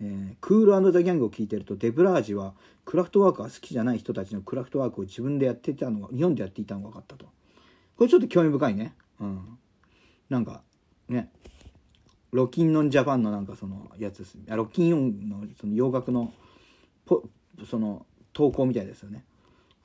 [0.00, 2.54] えークールザ・ギャングを聞いてるとデブラージは
[2.84, 7.26] クラフトワークが好きじゃない人たちのクラフトワークを自分でやってたのが日本でやっていたのが分かったと。
[7.96, 8.94] これちょっと興味深いね。
[9.18, 9.58] うん。
[10.28, 10.62] なんか
[11.08, 11.28] ね
[12.30, 16.32] ロキンノンジャパンのなんかそのやつですあロキンオンのその洋楽の
[17.04, 17.24] ポ
[17.68, 19.24] その投稿みたいですよね。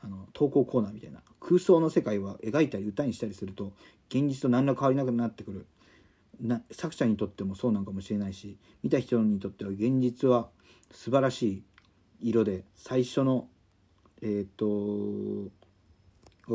[0.03, 1.21] あの投稿コーナーみたいな。
[1.47, 3.73] 空想の世界は描いたり歌にしたりすると
[4.09, 5.65] 現実と何ら変わりなくなってくる。
[6.41, 10.49] な作者にとってもそうなのかもしれないし見た人にとっては現実は
[10.91, 11.63] 素晴らしい
[12.19, 13.47] 色で最初の
[14.21, 15.51] えっ、とを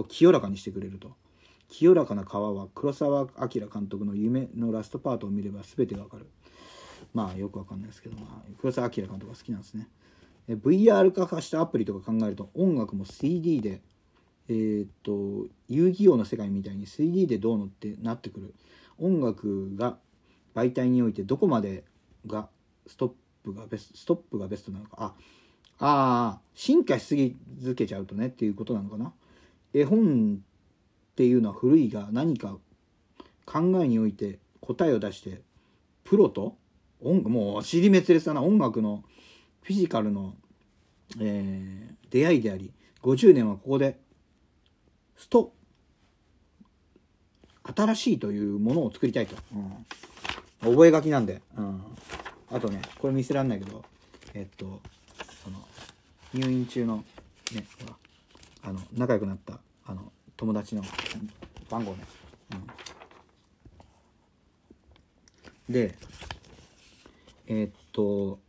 [0.09, 1.15] 清らかにしてくれると。
[1.69, 6.27] 清らかな川は黒澤明監督の夢のラストパートを見れば全てがわかる。
[7.15, 9.89] まあよくわかんないですけど、まあ、黒澤明監督が好きなんですね。
[10.49, 13.83] VR 化したアプリとか考えると音楽も CD で
[14.49, 18.55] えーっと遊戯王の世界みたいに 3D でどうのってなってくる。
[18.99, 19.97] 音楽が
[20.55, 21.85] 媒体においてどこまで
[22.27, 22.49] が
[22.87, 23.13] ストッ
[23.45, 24.97] プがベストストップがベストなのか。
[24.99, 25.15] あ
[25.79, 29.13] あ進化しすぎ続けちゃうとねっていうことなのかな。
[29.73, 30.43] 絵本
[31.13, 32.59] っていうのは古いが何か
[33.47, 35.41] 考えにおいて答えを出して
[36.05, 36.57] プロと
[37.03, 38.43] 音もう尻滅裂だな。
[38.43, 39.05] 音楽の
[39.63, 40.35] フィジカルの、
[41.21, 42.73] えー出会いであり
[43.03, 44.01] 50年はここで
[45.21, 45.53] スト。
[47.63, 49.87] 新しいというものを作りたいと、うん、
[50.73, 51.83] 覚書きなんで、うん、
[52.51, 53.85] あとねこれ見せらんないけど
[54.35, 54.81] えっと
[55.45, 55.59] その
[56.33, 57.05] 入院中の
[57.53, 57.97] ねほら
[58.63, 60.83] あの仲良くなったあの友達の
[61.69, 61.99] 番号ね、
[65.69, 65.95] うん、で
[67.47, 68.41] えっと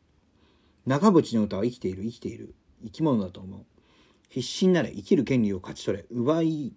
[0.87, 2.55] 長渕の歌は生きている生きている。
[2.83, 3.65] 生き物だと思う。
[4.31, 6.73] 必死になれ生きる権利を勝ち取れ奪い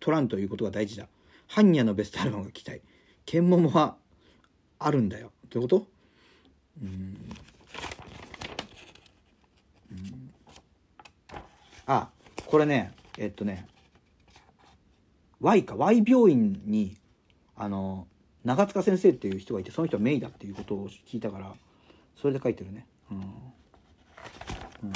[0.00, 1.06] 取らんということが大事だ。
[1.48, 2.82] 般若のベストアルバムが来たい
[3.24, 3.96] 剣桃は
[4.80, 5.30] あるんだよ。
[5.48, 5.86] どういうこと？
[6.82, 7.16] うん。
[9.92, 10.30] うん。
[11.86, 12.10] あ
[12.44, 13.68] これねえっとね
[15.40, 16.96] Y か Y 病院に
[17.54, 18.08] あの
[18.44, 21.54] 長塚先生っていう人がいてその人はメイだっていうことを聞いたから
[22.20, 22.84] それで書いてるね。
[23.12, 24.92] うん、うん、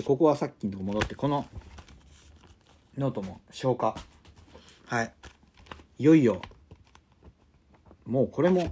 [0.00, 1.44] でここはさっきの戻ってこの
[2.96, 3.94] ノートも消化。
[4.86, 5.12] はい。
[5.98, 6.40] いよいよ
[8.06, 8.70] もうこれも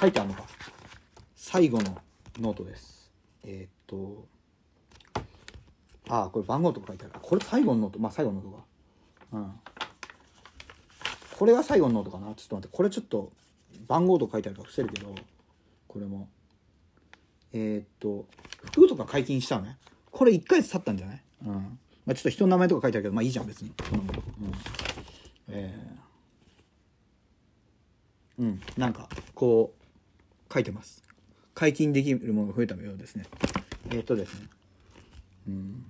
[0.00, 0.44] 書いてあるのか。
[1.36, 1.98] 最後の
[2.40, 3.12] ノートです。
[3.44, 4.24] えーっと
[6.08, 7.14] ああこれ番号とか書いてある。
[7.20, 7.98] これ最後のノート。
[7.98, 8.64] まあ最後のノートか。
[9.32, 9.52] うん。
[11.38, 12.34] これが最後のノートかな。
[12.34, 12.74] ちょっと待って。
[12.74, 13.30] これちょっと
[13.86, 15.14] 番号とか書いてあるから伏せるけど
[15.86, 16.30] これも。
[17.52, 18.24] えーっと
[18.72, 19.76] 服とか解禁したね。
[20.18, 21.22] これ1ヶ月経ったんじゃない？
[21.46, 21.52] うん。
[22.04, 23.72] まあちょっと人の名前とか書いてあるけどまあいいじゃん別に。
[23.88, 23.98] そん。
[24.04, 24.52] なもんうん。
[25.50, 28.42] えー。
[28.42, 28.60] うん。
[28.76, 31.04] なんかこう書いてます。
[31.54, 33.26] 解禁できるものが増えたようですね。
[33.90, 34.48] えーっとですね。
[35.46, 35.84] うん。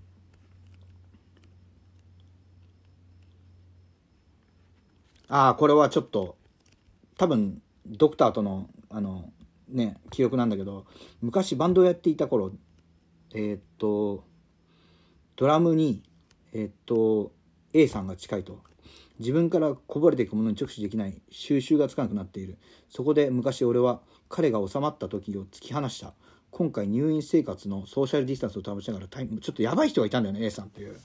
[5.30, 6.36] ああこれはちょっと
[7.16, 9.32] 多分ドクターとのあの
[9.70, 10.84] ね記憶なんだけど
[11.22, 12.52] 昔バンドをやっていた頃
[13.34, 14.24] えっと
[15.36, 16.02] ドラムに
[16.52, 17.32] えっと
[17.72, 18.60] A さんが近いと。
[19.18, 22.56] 自分からこぼれていくものに直視できない収集がつかなくなっている。
[22.88, 26.14] そこで昔俺は彼が収まった時を突き放した。
[26.50, 30.96] 今回入院生活のソーシャルディスタンスを保ちながらタイムちょっとやばい人がいたんだよね A さんっていう。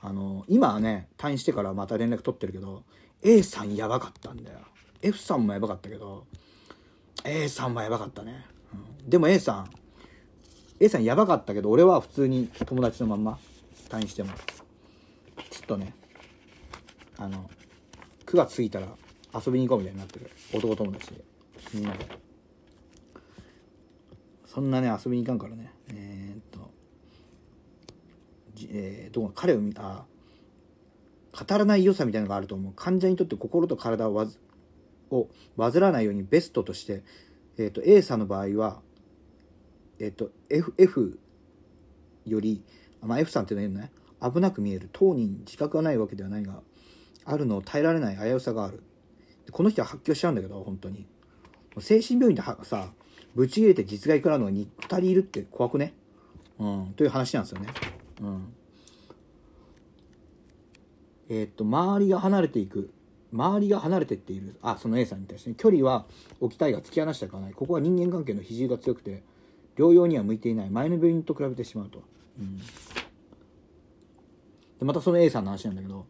[0.00, 2.82] あの今はね退院してからまた連絡取ってるけど
[3.22, 4.58] A さんやばかったんだよ。
[5.02, 6.26] F さんもやばかったけど
[7.24, 9.08] A さんもやばかったね、うん。
[9.08, 9.70] でも A さん
[10.80, 13.38] A さんやばかったけど俺は普通に友達のまんま。
[13.88, 14.32] 退院しても。
[15.50, 15.94] ちょっとね。
[17.18, 17.48] あの
[18.26, 18.88] 9月過ぎたら
[19.34, 20.30] 遊びに行こうみたいになってる。
[20.52, 21.24] 男友達で。
[21.74, 22.06] みんなで。
[24.44, 25.72] そんなね遊びに行かんからね。
[25.88, 26.70] えーっと。
[28.68, 30.06] えー、どこ彼を見た
[31.32, 32.72] 語らない良さみたいなのがあると思う。
[32.74, 34.38] 患者にとって心と体をわず
[35.10, 35.28] を
[35.58, 37.02] 患わないようにベストとして、
[37.58, 38.80] えー、と A さんの場合は、
[39.98, 41.18] えー、と F, F
[42.24, 42.62] より、
[43.02, 43.92] まあ、F さんっていうのはね。
[44.18, 44.88] 危なく見える。
[44.92, 46.62] 当人自覚がないわけではないが
[47.26, 48.82] あるのを耐えられない危うさがある。
[49.52, 51.06] この人は発狂しちゃうんだけど本当に。
[51.78, 52.88] 精神病院ではさ
[53.34, 55.92] ぶち切れて実害食らうのが 2, 2人いるって怖くね？
[56.58, 57.68] うんという話なんですよね。
[58.22, 58.54] うん。
[61.28, 62.90] えっと周りが離れていく。
[63.32, 64.56] 周りが離れてっている。
[64.62, 65.56] あその A さんに対してね。
[65.58, 66.06] 距離は
[66.40, 69.22] 置きたいが突き放したくはないここは人間関係の比重が強くて
[69.76, 72.02] 療養には向いていない前の病院と比べてしまうと、
[72.38, 72.64] うん、で
[74.80, 76.06] またその A さんの話なんだけど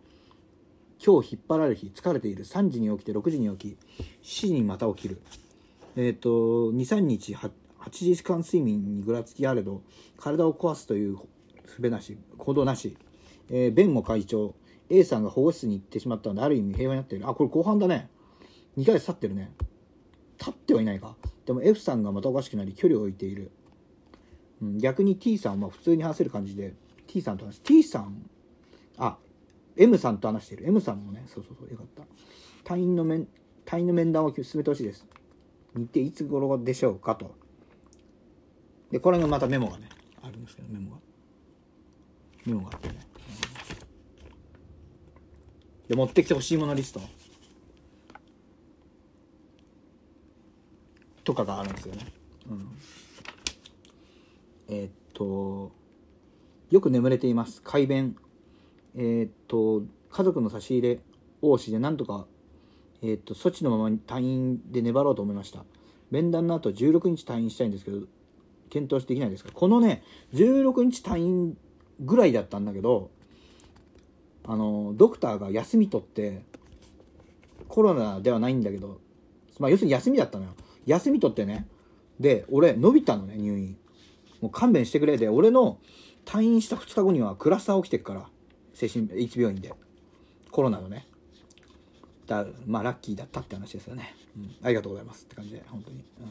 [1.05, 2.45] 今日引っ張られる日疲れている。
[2.45, 3.79] 3時に起きて6時に起き
[4.23, 5.21] 7時にまた起きる。
[5.95, 6.29] えっ、と
[6.73, 9.83] 23日は8時間睡眠にぐらつきあれど
[10.19, 11.19] 体を壊すという
[11.67, 12.97] すべなし行動なし、
[13.51, 14.55] えー、弁も会長
[14.91, 17.29] A さんが保護室に行ってしまったのである意味平和になっている。
[17.29, 18.09] あこれ後半だね。
[18.79, 19.53] 2ヶ月経ってるね。
[20.39, 21.15] 経ってはいないか。
[21.47, 23.51] でも F さんがまたおかしくなり距離を置いている、
[24.60, 26.74] うん、逆に T さんは普通に話せる感じで
[27.06, 27.60] T さんと話す。
[27.62, 28.28] T さん
[28.98, 29.16] あ
[29.77, 30.68] M さんと話している。
[30.68, 31.86] M さんもねそうそうそうよかっ
[32.64, 32.74] た。
[32.74, 33.28] 退院の面
[33.64, 35.06] 退院の面談を進めてほしいです。
[35.74, 37.35] 日程いつ頃でしょうかと。
[38.90, 39.89] でこれがまたメモがね
[40.23, 40.97] あるんですけどメモが。
[42.44, 43.01] メモがあってね、
[45.89, 47.01] で持ってきてほしいものリスト。
[51.27, 52.07] とかがあるんですよね、
[52.48, 52.69] うん、
[54.69, 55.73] えーっと
[56.70, 57.61] よく眠れています。
[57.62, 58.16] 快便
[58.94, 61.01] えーっと家族の差し入れ
[61.43, 62.27] 応しでなんとか
[63.03, 65.65] えーっと措置のままに退院で粘ろうと思いました。
[66.11, 68.07] 面談の後16日退院したいんですけど
[68.70, 69.51] 検討してできないですか？
[69.53, 71.57] このね16日退院
[72.01, 73.11] ぐらいだったんだけど
[74.44, 76.43] あのドクターが休み取って
[77.66, 79.01] コロナではないんだけど、
[79.59, 80.53] まあ、要するに休みだったのよ。
[80.87, 81.67] 休み取ってね。
[82.19, 83.77] で俺伸びたのね入院。
[84.41, 85.17] もう勘弁してくれ。
[85.19, 85.79] で俺の
[86.25, 88.29] 退院した2日後にはクラスター起きてるから
[88.75, 89.73] 精神 H 病院で。
[90.51, 91.07] コロナのね。
[92.27, 96.29] だまあラッキーだったって話ですよね、うん、ありがとうございますって感じで本当に、うん、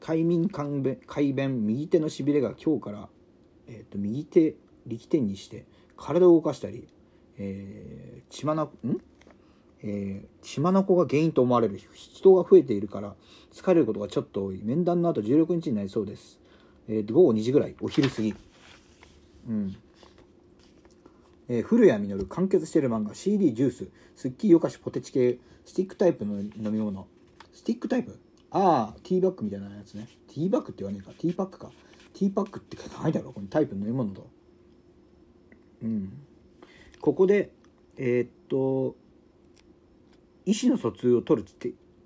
[0.00, 3.08] 快眠快便快便右手のしびれが今日から、
[3.66, 4.56] えー、と右手
[4.86, 5.64] 力点にして
[5.96, 6.88] 体を動かしたり、
[7.38, 8.70] えー、血まなん
[9.86, 13.14] えー、血眼が原因と思われる人が増えているから
[13.52, 14.60] 疲れることがちょっと多い。
[14.64, 16.40] 面談の後16日になりそうです、
[16.88, 18.34] えー、午後2時ぐらいお昼過ぎ。
[19.48, 19.76] うん。
[21.48, 27.06] えー、古谷実完結してる漫画 CD ジュースすっきりお菓子ポテチ系スティックタイプの飲み物。
[27.52, 28.18] スティックタイプ？
[28.50, 30.08] ああティーバッグみたいなやつね。
[30.28, 31.12] ティーバッグって言わねえか。
[31.18, 31.70] ティーパックか。
[32.14, 34.30] ティーパックって書かないだろこのタイプの飲み物と。
[35.82, 36.12] うん。
[37.00, 37.50] ここで
[37.98, 38.96] えー、っと
[40.46, 41.48] 意思の疎通を取る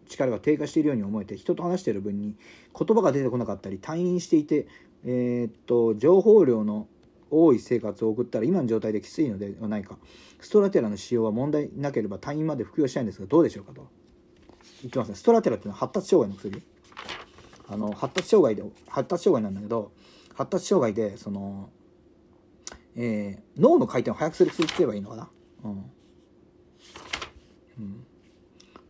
[0.09, 2.37] 力が低下しているように思えて人と話している分に
[2.77, 4.67] 言葉が出てこなかったり退院していて、
[5.05, 6.89] えー、っと情報量の
[7.31, 9.99] 多い生活を送ったら今の状態できついのではないか。
[10.41, 13.89] ストラテラの使用は問題なければ退院まで服用したいんですがどうでしょうかと。
[14.83, 15.15] 言ってますね。
[15.17, 16.63] ストラテラっていうのは発達障害の薬。
[17.71, 19.93] あの発達障害で発達障害なんだけど
[20.35, 21.69] 発達障害でその、
[22.97, 25.29] えー、脳の回転を速くする薬って言えばいいのかな。
[25.65, 25.91] うん、
[27.79, 28.07] うん。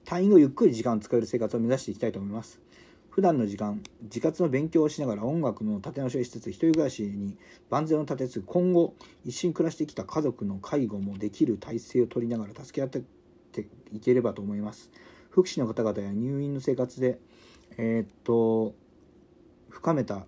[0.09, 2.59] 退院後ゆっくり時間を使える生活を目指していきたいと思います。
[3.10, 7.36] 普段の時間自活の勉強をしながら音楽の立て直しをしつつ一人暮らしに
[7.68, 8.94] 万全を立てつつ今後
[9.26, 13.02] 一緒に暮らしてきた家族の介護もできる体制を取りながら助け合って
[13.93, 14.90] いければと思います。
[15.28, 17.18] 福祉の方々や入院の生活で
[17.76, 18.74] えー、っと
[19.68, 20.24] 深めた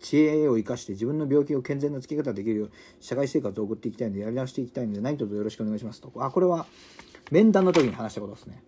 [0.00, 6.10] 知恵を生かして自分の病気を健全なつけ方できるよう社会生活を送っていきたいのでやり直していきたいので何卒よろしくお願いしますと。
[6.16, 6.66] あこれは
[7.30, 8.62] 面談の時に話したことですね。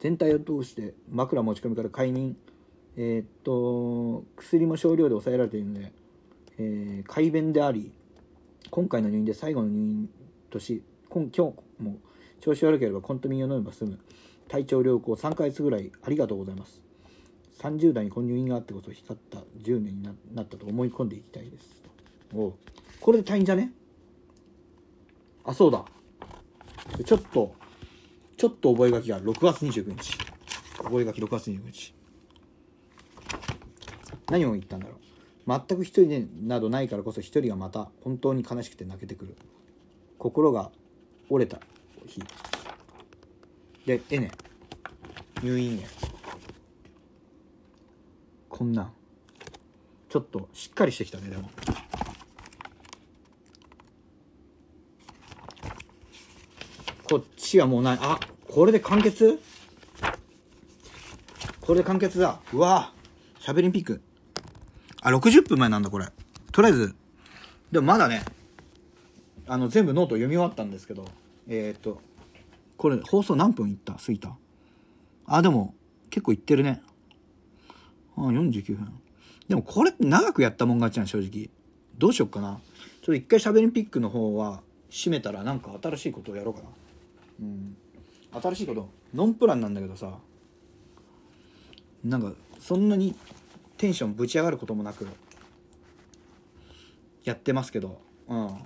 [0.00, 2.36] 全体を通して枕持ち込みから快眠
[2.96, 5.92] えー、っと薬も少量で抑えられているので、
[6.58, 7.92] えー、快便であり
[8.70, 10.08] 今回の入院で最後の入院
[10.50, 11.96] とし今今日も
[12.40, 13.98] 調子悪ければコントミンを飲めば済む。
[14.48, 16.80] 体調良好3ヶ月ぐらいありがとうございます。
[17.60, 20.02] 30代にこの入院があってこそ光った10年に
[20.34, 21.82] なったと思い込んでいきたいです。
[22.34, 22.54] お
[23.00, 23.72] これで退院じゃね？
[25.44, 25.84] あそうだ。
[27.04, 27.54] ちょっと
[28.38, 30.16] ちょっと覚書が6月29日。
[30.78, 31.92] 覚書6月29日。
[34.30, 34.98] 何を言ったんだろう。
[35.68, 39.36] 全く一人でなどないからこそ一人がまた本当に悲しくて泣けてくる。
[40.18, 40.70] 心が
[41.28, 41.60] 折れた
[42.06, 42.22] 日。
[43.84, 44.30] でえね。
[45.42, 45.88] 入院ね
[48.48, 48.92] こんなん。
[50.08, 51.50] ちょっとしっかりしてきたねでも。
[57.10, 57.98] こっちはもうない。
[58.02, 59.40] あこれで完結？
[61.62, 62.38] これで完結だ。
[62.52, 62.92] うわ
[63.40, 64.02] しゃべりんピック。
[65.00, 66.06] あ60分前なんだこれ。
[66.52, 66.94] とりあえず。
[67.72, 68.22] でもまだね
[69.46, 71.06] あの全部ノート読み終わったんですけど。
[71.48, 72.02] えー、っと
[72.76, 73.94] これ放送何分いった？
[73.94, 74.36] 過ぎた？
[75.24, 75.74] あでも
[76.10, 76.82] 結構いってるね。
[78.18, 79.00] あ49分。
[79.48, 81.48] でもこれ長くやったもん勝ちな正直。
[81.96, 82.52] どうしよっかな。
[82.52, 84.60] ちょっと一回しゃべりんピックの方は
[84.90, 86.66] 閉めたらなんか新しいことをやろうかな。
[87.40, 87.76] うん。
[88.40, 88.88] 新しいこと。
[89.14, 90.18] ノンプランなんだけどさ。
[92.04, 93.14] なんかそんなに
[93.76, 95.06] テンションぶち上がることもなく。
[97.24, 98.56] やってますけど、うん、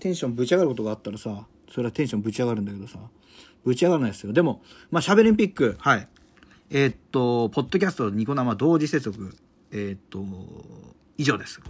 [0.00, 2.98] テンションぶち上がることがあったらさそれはテンションぶち上がるんだけどさ。
[3.64, 4.32] ぶち上がらないですよ。
[4.32, 5.76] でもまあしゃべりんピック。
[5.78, 6.08] はい。
[6.70, 9.36] えー、っとポッドキャストニコ生同時接続
[9.70, 10.24] えー、っと
[11.16, 11.60] 以上です。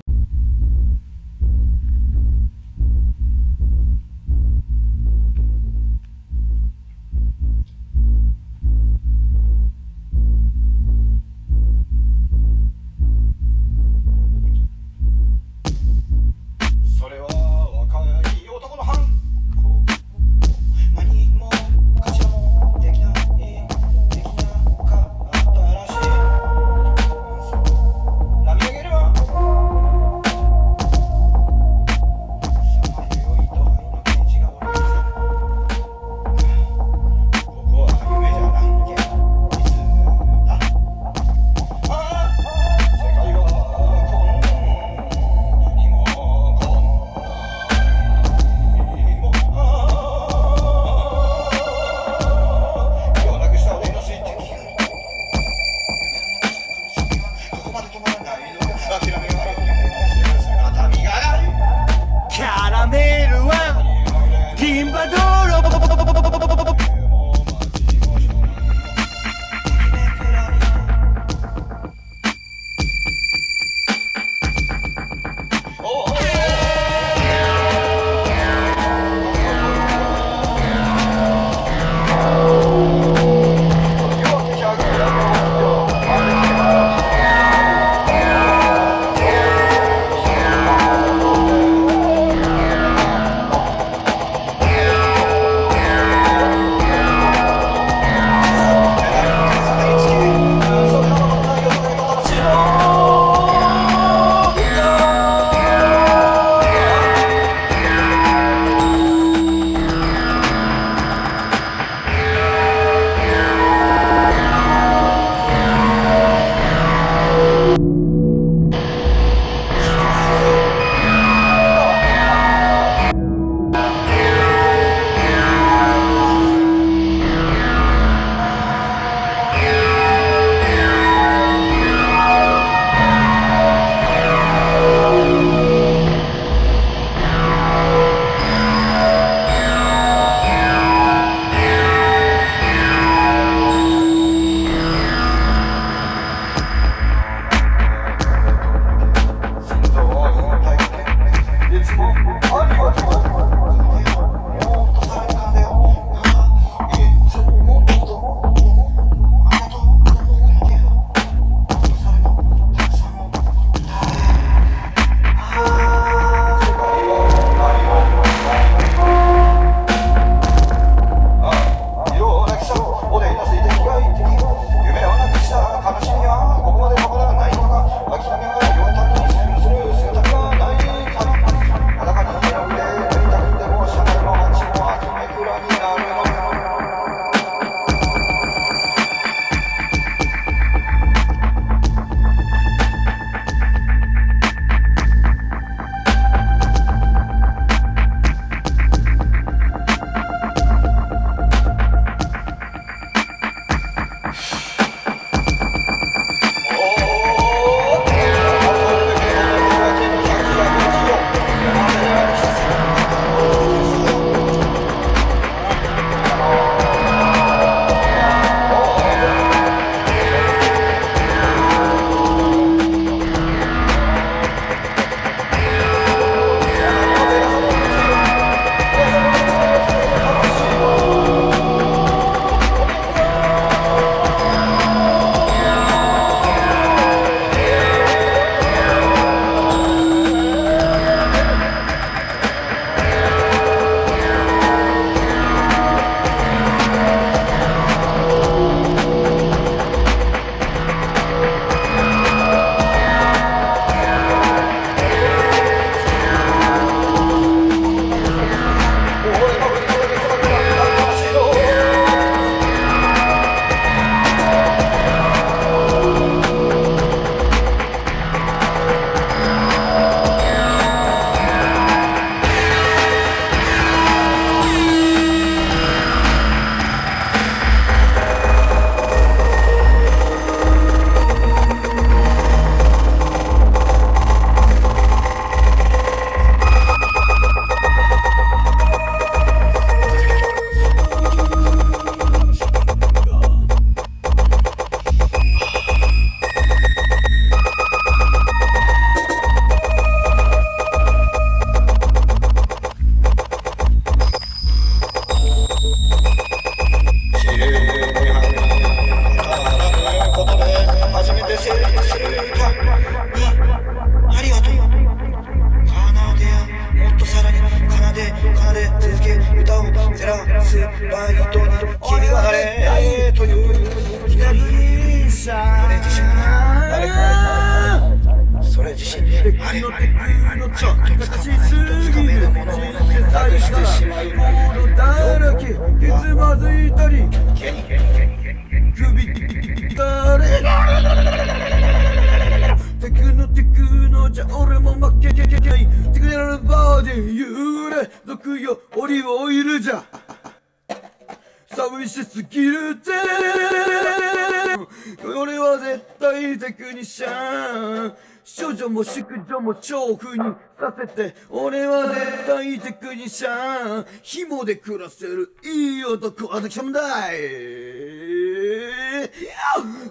[359.69, 360.45] も娼婦に
[360.81, 367.39] させて俺は絶対テクニシャン紐で暮らせるいい男アダクションだい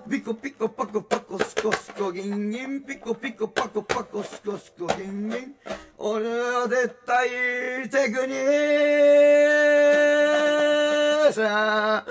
[0.09, 5.55] ピコピコパコパコスコスコギンギンピコピコパコパコスコスコギンギン
[5.97, 7.29] 俺は絶対
[7.89, 8.33] テクニ
[11.33, 12.07] シャン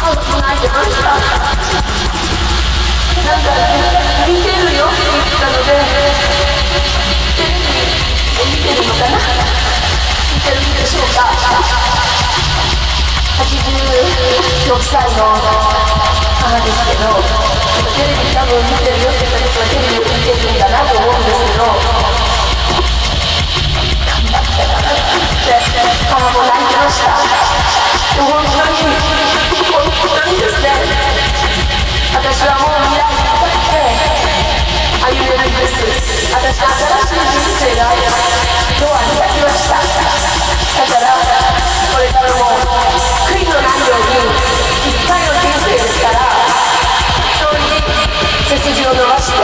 [0.06, 2.53] Oh, my God.
[3.14, 3.22] 見
[4.42, 5.70] てるよって言ったので
[7.38, 7.78] テレビ
[8.42, 9.22] を見てるのかな
[10.34, 11.30] 見てるんでしょうか
[13.38, 17.22] 86歳の母ですけど
[17.94, 21.78] テレビ多分見てるよって言った人はテレビを見てるんだなと思うんですけど頑
[24.26, 25.62] 張ったなって
[26.10, 27.14] 母も泣いてました
[32.14, 32.83] 私はもう
[35.64, 39.80] です私は新しい人生が今日は開きました。
[39.80, 42.44] だからこれからも
[43.32, 44.28] 悔いのないように
[44.92, 46.20] 一回の人生ですから
[47.40, 47.80] 本当に
[48.50, 49.40] 背筋を伸ばして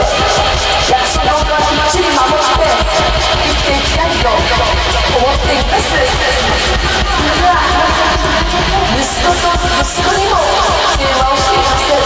[0.92, 2.68] 約束をきっちり守って
[3.40, 4.04] 生きていきた。
[4.04, 5.96] いと思っています
[7.24, 7.64] 僕は
[8.92, 9.48] 息子と
[9.80, 10.36] 息子にも
[10.98, 12.04] 電話をしていません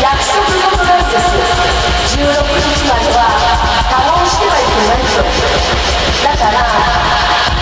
[0.00, 1.36] 約束事なんです
[2.16, 2.49] 16
[3.14, 3.18] は
[3.88, 5.22] 他をしてはいけないと
[6.22, 6.54] だから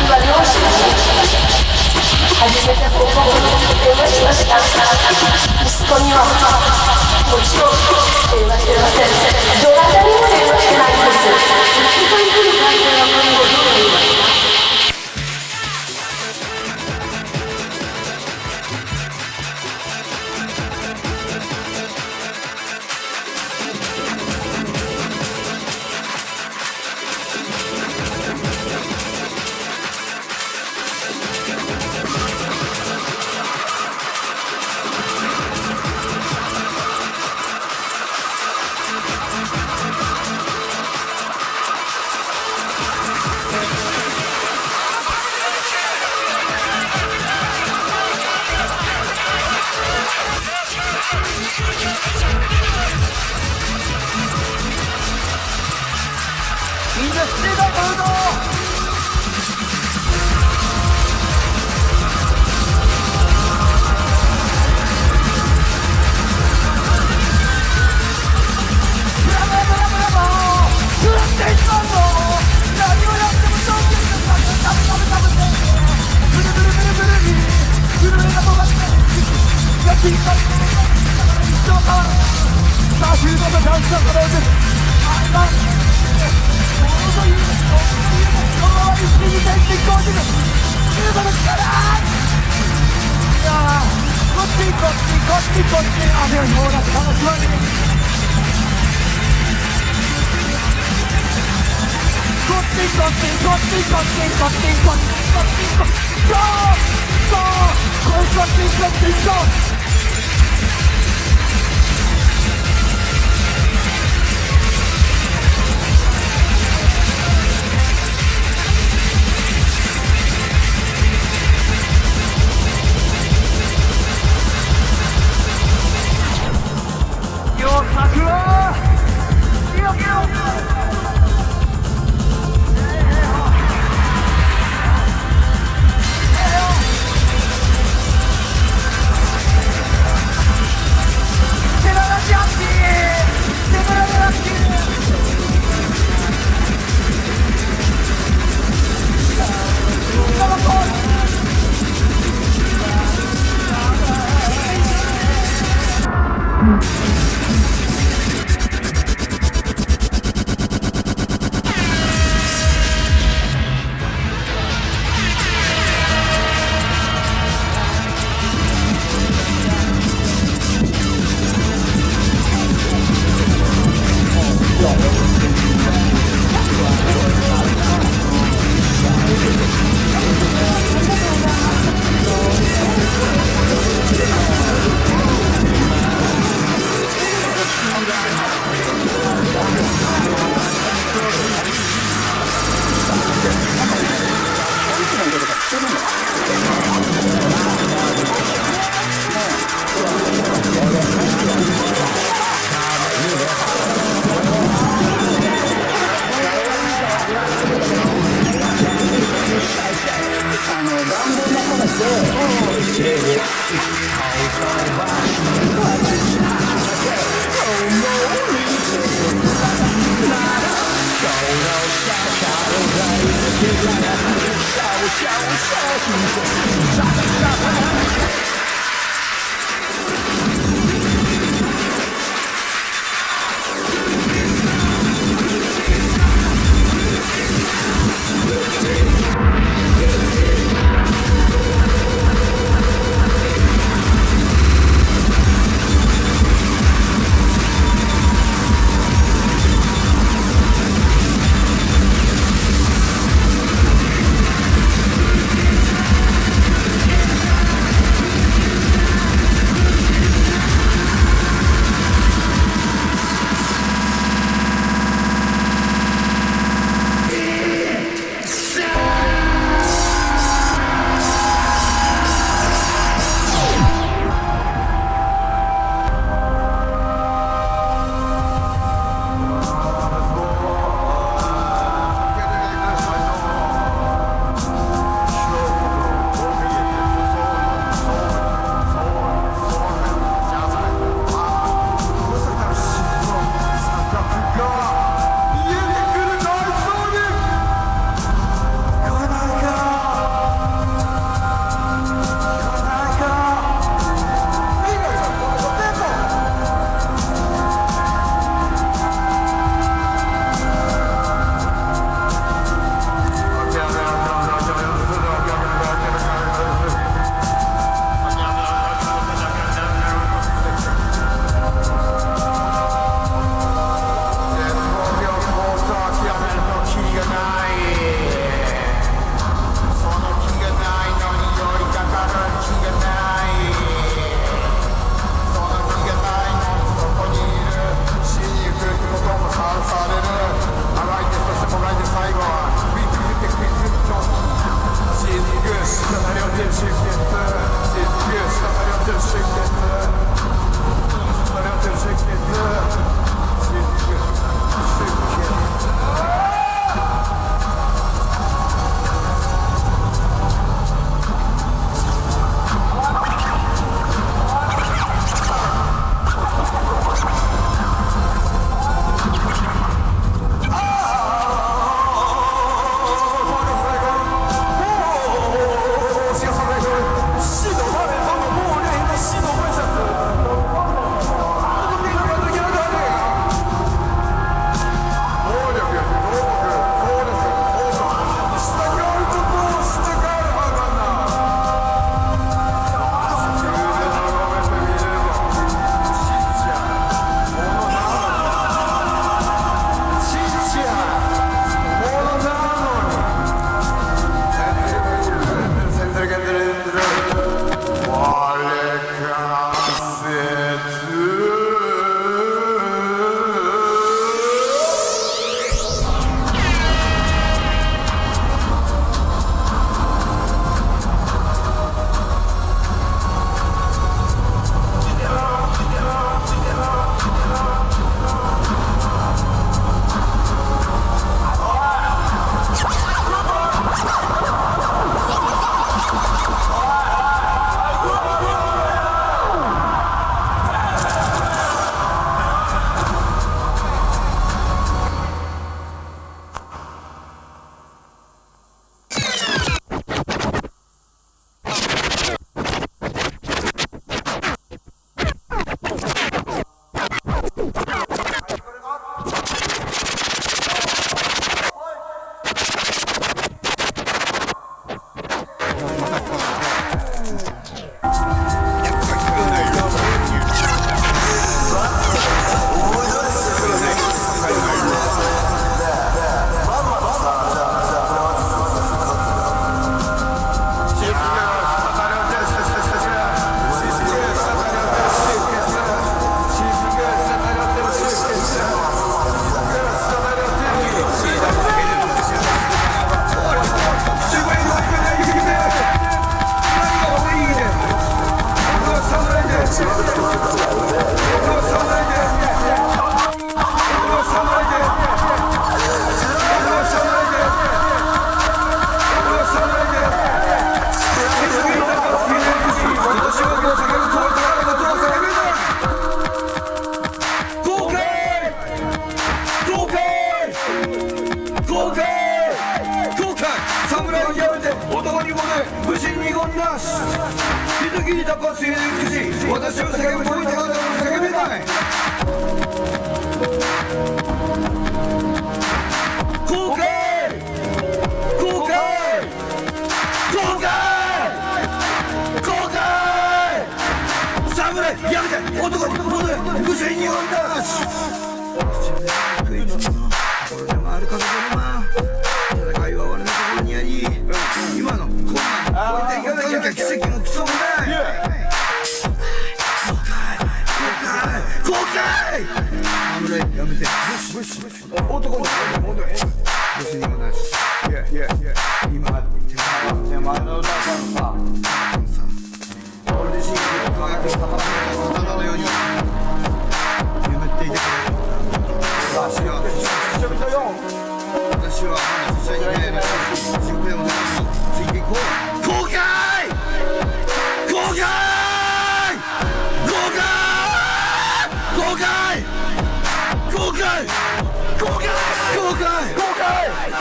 [0.00, 0.64] 今両親に
[2.38, 3.22] 初めて報告に
[3.82, 4.54] 電話しました。
[5.66, 6.16] 息子には。
[7.28, 7.68] もちろん
[8.32, 9.06] 電話してません
[9.62, 11.14] どなたにも電話してないんです。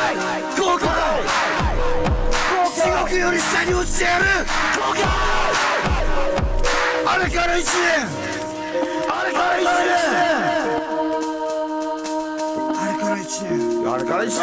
[0.08, 0.92] ここだ
[2.74, 5.48] 地獄より下に落ちてやる後悔
[7.10, 7.66] あれから年。
[9.10, 9.66] あれから年。
[12.76, 13.44] あれから年。
[13.88, 14.36] あれから年。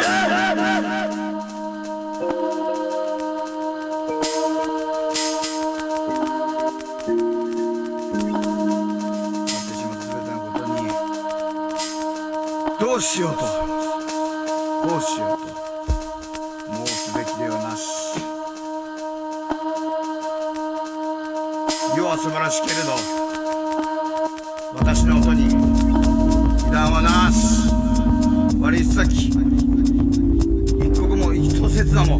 [12.79, 13.39] どうしようと
[14.87, 15.34] どうしよう
[22.25, 22.95] 素晴らしいけれど
[24.79, 27.69] 私の音に油断はなし。
[28.59, 29.27] 割り先。
[29.29, 32.19] 一刻も一刹那も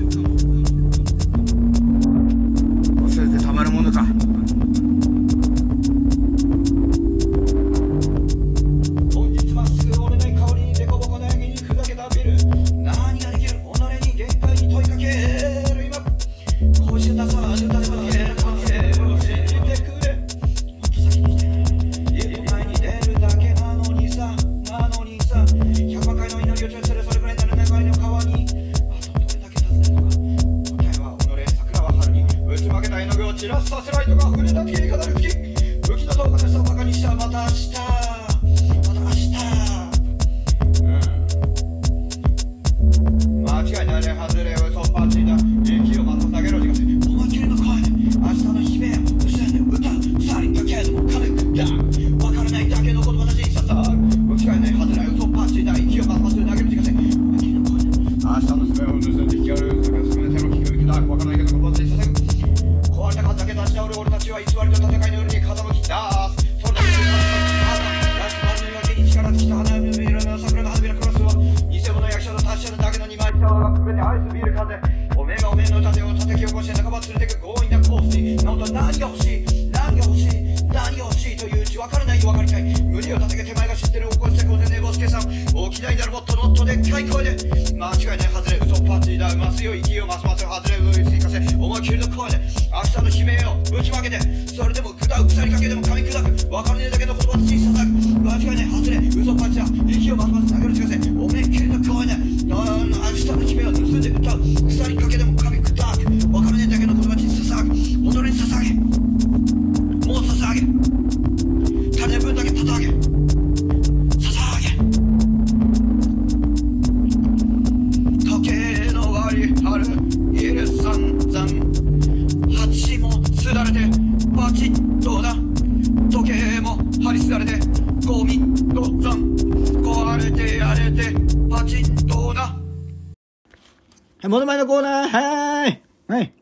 [134.36, 136.34] モノマネのコーナーはーいはい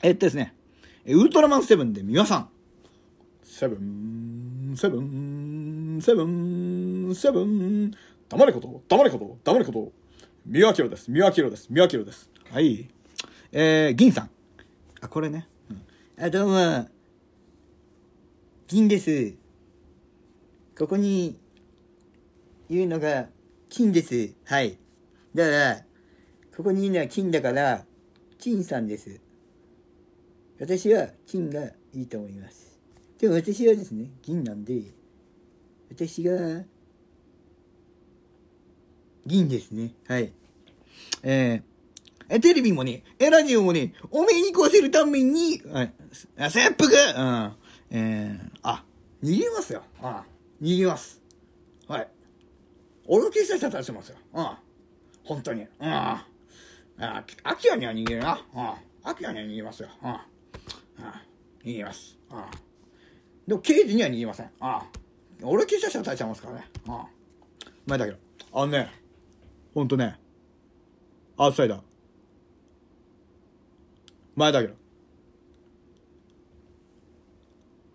[0.00, 0.54] えっとですね、
[1.04, 2.48] ウルトラマンセブンで皆さん。
[3.42, 7.90] セブン、セブン、セブン、セブン。
[8.30, 9.92] 黙れこと、黙れこと、黙れこと。
[10.46, 12.30] 三輪明です、三輪明です、三輪明です。
[12.50, 12.88] はい。
[13.52, 14.30] えー、銀さん。
[15.02, 15.46] あ、これね。
[16.16, 16.88] うん、あ、どうも。
[18.68, 19.34] 銀です。
[20.78, 21.36] ここに、
[22.70, 23.26] 言うのが、
[23.68, 24.32] 金です。
[24.46, 24.78] はい。
[25.34, 25.87] だから、
[26.58, 27.84] そこにいるのは金だから、
[28.36, 29.20] 金さんです。
[30.58, 31.62] 私は金が
[31.94, 32.80] いいと思います。
[33.20, 34.82] でも私はですね、銀なんで、
[35.88, 36.64] 私が、
[39.24, 39.92] 銀ですね。
[40.08, 40.32] はい。
[41.22, 45.62] えー、え、テレビもね、え、ラジオもね、お目に越せるために、
[46.36, 47.56] あ、切腹うん。
[47.90, 48.84] えー、あ、
[49.22, 49.84] 逃げますよ。
[50.02, 50.24] あ
[50.60, 51.22] 逃げます。
[51.86, 52.08] はい。
[53.06, 54.16] 俺の警したちますよ。
[54.34, 54.48] うん。
[55.22, 55.62] 本当に。
[55.62, 56.18] うん。
[57.00, 58.40] あ、アキラには逃げるな。
[58.54, 59.10] うん。
[59.10, 59.88] アキラには逃げますよ。
[60.02, 60.10] うん。
[60.10, 60.18] うん。
[61.64, 62.18] 逃げます。
[62.30, 62.38] うん。
[63.46, 64.50] でも刑事には逃げません。
[64.60, 64.84] あ
[65.42, 66.68] 俺は警察者立ちますからね。
[66.86, 66.98] うん。
[67.86, 68.18] 前だけど。
[68.52, 68.92] あのね、
[69.74, 70.18] ほんとね、
[71.36, 71.80] アウトサイダー。
[74.34, 74.74] 前だけど。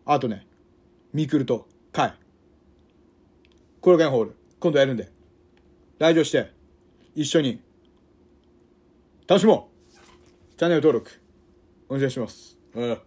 [0.05, 0.45] あとね、
[1.13, 2.13] ミクルとカイ。
[3.81, 5.11] コロケンホール、今度やるんで、
[5.99, 6.51] 来場して、
[7.15, 7.61] 一緒に、
[9.33, 10.59] 楽しもう。
[10.59, 11.09] チャンネル登録、
[11.89, 12.55] お願いします。
[12.75, 12.97] うん。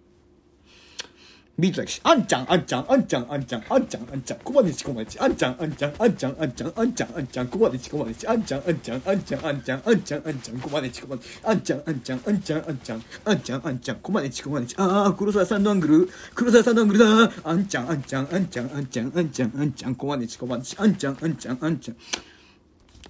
[1.57, 21.97] ビートだけし、あんちゃん、あんちゃん、あんちゃん、あんちゃん、あんちゃん、あんちゃん、こまでちこまでち、あんちゃん、あんちゃん、あんちゃん、あんちゃん、あんちゃん、あんちゃん、こまでちこまでち、あんちゃん、あんちゃん、あんちゃん、あんちゃん、あんちゃん、あんちゃん、こまでちこまでち、あんちゃん、あんちゃん、あんちゃん、あんちゃん、あんちゃん、あんちゃん、こまでちこまでち、あー、黒沢さんのアングル、黒沢さんのアングルだ、あんちゃん、あんちゃん、あんちゃん、あんちゃん、あんちゃん、あんちゃん、こまでちこまでち、あんちゃん、あんちゃん、あんちゃん。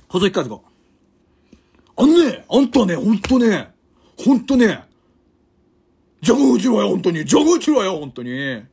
[0.08, 0.75] 細木和子。
[1.98, 3.70] あのね、あんたね、ほんとね、
[4.22, 4.84] ほんとね、
[6.20, 7.24] ジャグ打ちろよ、ほんとに。
[7.24, 8.30] ジャグ打ちろよ、ほんとに。
[8.32, 8.66] え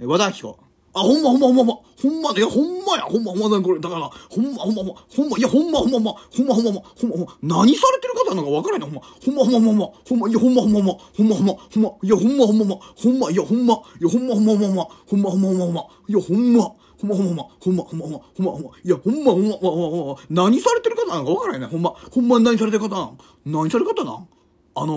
[0.00, 0.58] 和田アキ子。
[0.94, 1.74] あ、ほんまほんまほんまほんま。
[2.02, 3.80] ほんまいや、ほんまや、ほんまほんまだ、これ。
[3.80, 9.02] だから、ほんまほんまほんま、ほんま、いや、ほんまほんまほんま、ほんまほんまほんま、ほんまほんま、何されてる方なのかわからないな、ほんま。
[9.24, 16.72] ほんまほんまほんま、ほんま、いや、ほんまほんまほんま、ほんまほんま、ほんま、いや、ほんまほんまほんま、ほんま、いや、ほんま、いや、ほんまほんまほんま、ほんまほんまほんまほんま、いや、ほんま、
[17.06, 21.90] ほんまほんまほんま、ほんまほんまほんま、ほんまほんま、いや、ほんまほんまほんまほんま、何されてる方なのかわからないね、ほんま。
[21.90, 24.28] ほんま何されてる方なん何される方なん
[24.76, 24.94] あの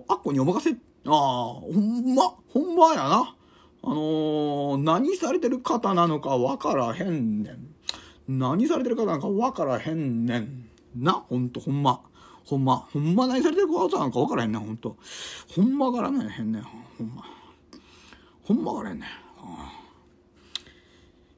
[0.00, 3.36] ー、あっこにお任せ、ああ、ほんま、ほんまやな。
[3.82, 7.76] あのー、何されてる方なのかわからへんねん。
[8.28, 10.68] 何されてる方なのかわからへんねん。
[10.96, 12.00] な、ほんと、ほんま。
[12.44, 14.96] ほんま、ほんま何されてる方なのかわからへんねん、ほんと。
[15.54, 17.24] ほんまからねへんねん、ほんま。
[18.42, 19.25] ほんまからへんねん。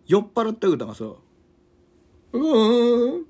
[0.08, 3.26] 酔っ払った歌がさ、うーん、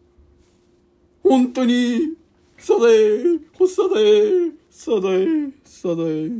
[1.24, 2.14] 本当に、
[2.56, 5.26] さで、ほさで、さで、
[5.64, 6.30] さで、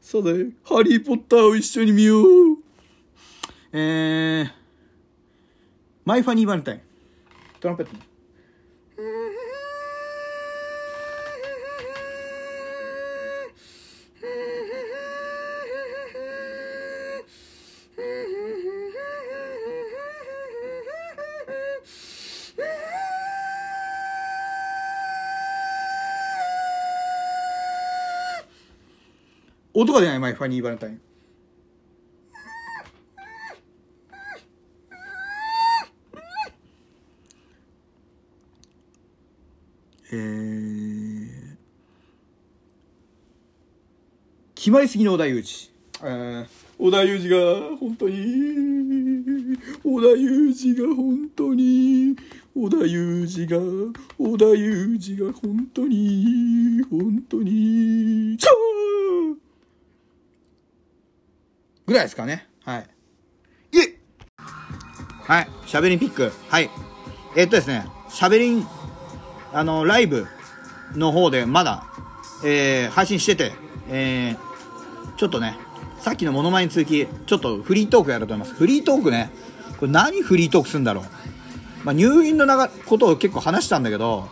[0.00, 2.24] さで、ハリーポッターを一緒に見よう。
[3.72, 4.50] えー、
[6.04, 6.80] マイファニーバレンタイン。
[7.58, 8.07] トランペットね。
[29.80, 31.00] 音が出ないマイファニーバレンタイン。
[40.10, 41.56] えー、
[44.56, 45.70] 決まりすぎの織田裕二。
[46.02, 46.46] えー、
[46.80, 48.16] 織田裕二が本当に、
[49.84, 52.16] 織田裕二が本当に、
[52.56, 53.58] 織田裕二が、
[54.18, 59.47] 織田裕二が本当に、本当に、ちょー
[61.88, 62.46] ぐらいですかね。
[62.66, 62.86] はい。
[63.72, 63.98] いえ
[65.22, 65.48] はい。
[65.64, 66.30] しゃべりんピック。
[66.50, 66.68] はい。
[67.34, 68.66] えっとですね、しゃべりん、
[69.54, 70.26] あの、ライブ
[70.94, 71.86] の方でまだ、
[72.44, 73.52] えー、配信してて、
[73.88, 75.56] えー、ちょっとね、
[75.98, 78.58] さっきのモノマネに続き、ちょっとフリートークやろうと思います。
[78.58, 79.30] フリートークね、
[79.80, 81.04] これ何フリートークするんだろう。
[81.84, 84.28] まあ、入院のなことを結構話したんだけど、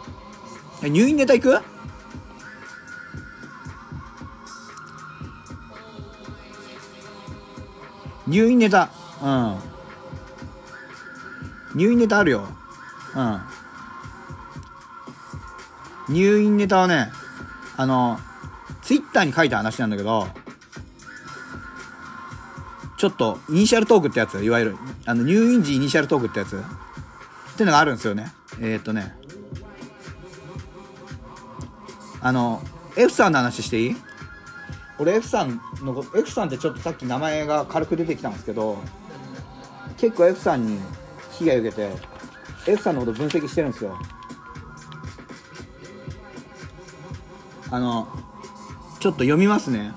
[0.83, 1.76] 入院ネタ行く？
[8.27, 8.91] 入院ネタ。
[9.23, 9.59] うん。
[11.75, 12.49] 入院ネタあるよ。
[13.15, 13.41] うん。
[16.09, 17.11] 入院ネタはね、
[17.77, 18.19] あの、
[18.83, 20.29] ツイッターに書いた話なんだけど、
[22.99, 28.33] ちょっと、イニシャルトークってやつ、いわゆる、あの、入院時イニシャルトークってやつ、ってのがあるんですよね。
[28.61, 29.15] えー、っとね、
[32.23, 32.63] あの、
[32.97, 33.97] F さんの話していい？
[34.99, 38.79] 俺 F さんの F さんってちょっとさっき名前が軽く出てきたんですけど
[39.97, 40.79] 結構 F さんに
[41.33, 41.91] 被害受けて
[42.67, 43.99] F さんのこと分析してるんですよ。
[47.71, 48.09] あの
[49.01, 49.93] ちょっと読みますね。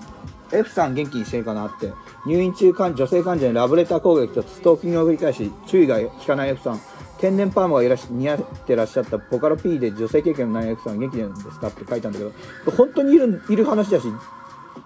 [0.52, 1.94] F さん元気にしてるかなって。
[2.26, 6.82] 入院中患女性患者にラブレター攻撃とストーキングを繰り返し注意が効かない F さん。
[7.20, 12.32] 天然パーマがいらし似合ってらっしゃったボカロ P で女性経験のない F さん元気なんですかって書いたんだけど
[12.78, 14.08] 本当にいるいる話だし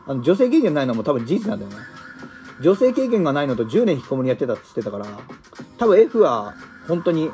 [0.06, 1.78] あの女性経験ないのも多分事実なんだよね。
[2.62, 5.06] 女性経験がないのと10年引きこもりやってたって言ってたから
[5.78, 6.54] 多分 F は
[6.88, 7.32] 本当に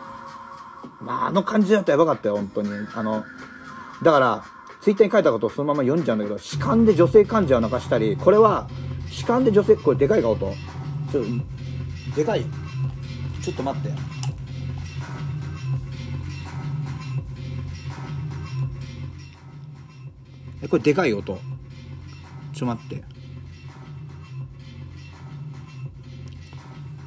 [1.02, 2.70] まああの感じだとやばかったよ本当に。
[2.94, 3.24] あの
[4.02, 4.44] だから
[4.82, 8.70] ツイッターに書いたことをそのまま読んじゃうんだけど歯間で女性患者を泣かしたりこれは
[9.10, 10.54] 歯間で女性これでかいか音。
[11.12, 11.24] ちょ
[12.16, 12.46] でかい。
[13.42, 13.90] ちょっと待って。
[20.62, 21.40] えこれでかい音。
[22.60, 23.04] ちょっと待って。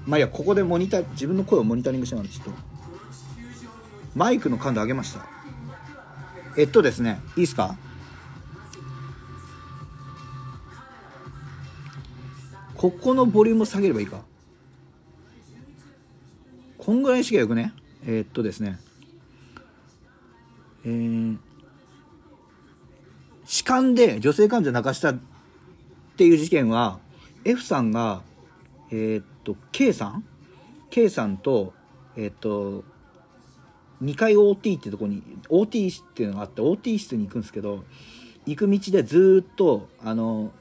[0.07, 2.53] まあいやここでモニター自分の声をモニタリングしながらちょっと。
[4.15, 5.27] マイクの感度上げました。
[6.57, 7.77] えっとですねいいですか？
[12.75, 14.23] ここのボリューム下げればいいか。
[16.79, 17.75] こんぐらいにしかよくね？
[18.07, 18.79] えっとですね。
[20.85, 21.37] えー、
[23.45, 25.15] 歯間で女性患者泣かした
[26.23, 27.01] っていう事件は
[27.45, 28.23] F さんが
[28.93, 30.25] えーっと K さん
[30.89, 31.73] ？K さんと
[32.17, 32.85] えーっと
[34.05, 37.83] 2階 OT ってとこに OT 室っていうのがあって OT 室に行くんですけど
[38.47, 40.53] 行く道でずっとあの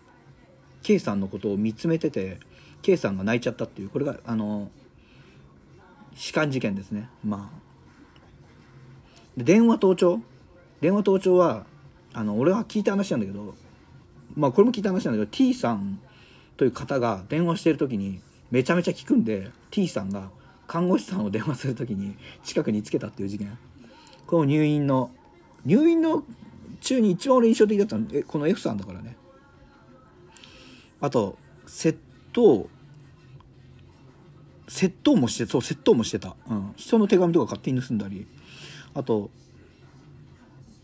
[0.81, 2.39] K さんのことを見つめてて
[2.81, 4.71] K さんが泣いちゃったっていうこれがあの
[6.15, 7.07] 痴漢事件ですね。
[7.23, 7.61] まあ。
[9.37, 10.21] 電話盗聴？
[10.81, 11.67] 電話盗聴は
[12.13, 13.53] あの俺は聞いた話なんだけど
[14.35, 15.99] まあこれも聞いた話なんだけど T さん
[16.57, 18.21] という方が電話してる時に
[18.51, 20.29] めちゃめちゃ聞くんで T さんが
[20.67, 23.57] 看護師さんを電話する時に近くにつけたっていう事件。
[24.27, 25.11] この入院の
[25.65, 26.23] 入院の
[26.79, 29.15] 中に一番俺印象的だったのえこの F さんだからね。
[30.99, 31.37] あと
[31.67, 31.97] 窃
[32.31, 32.69] 盗
[34.67, 38.25] 窃盗もしてそう窃盗もしてた、うん、人の手紙とか勝手に盗んだり。
[38.93, 39.29] あと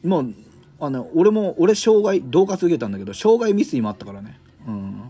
[0.04, 0.34] もう
[0.80, 4.40] あの俺も俺障害恫喝受けたんだけど障害未遂もあったからね。
[4.68, 5.02] うん。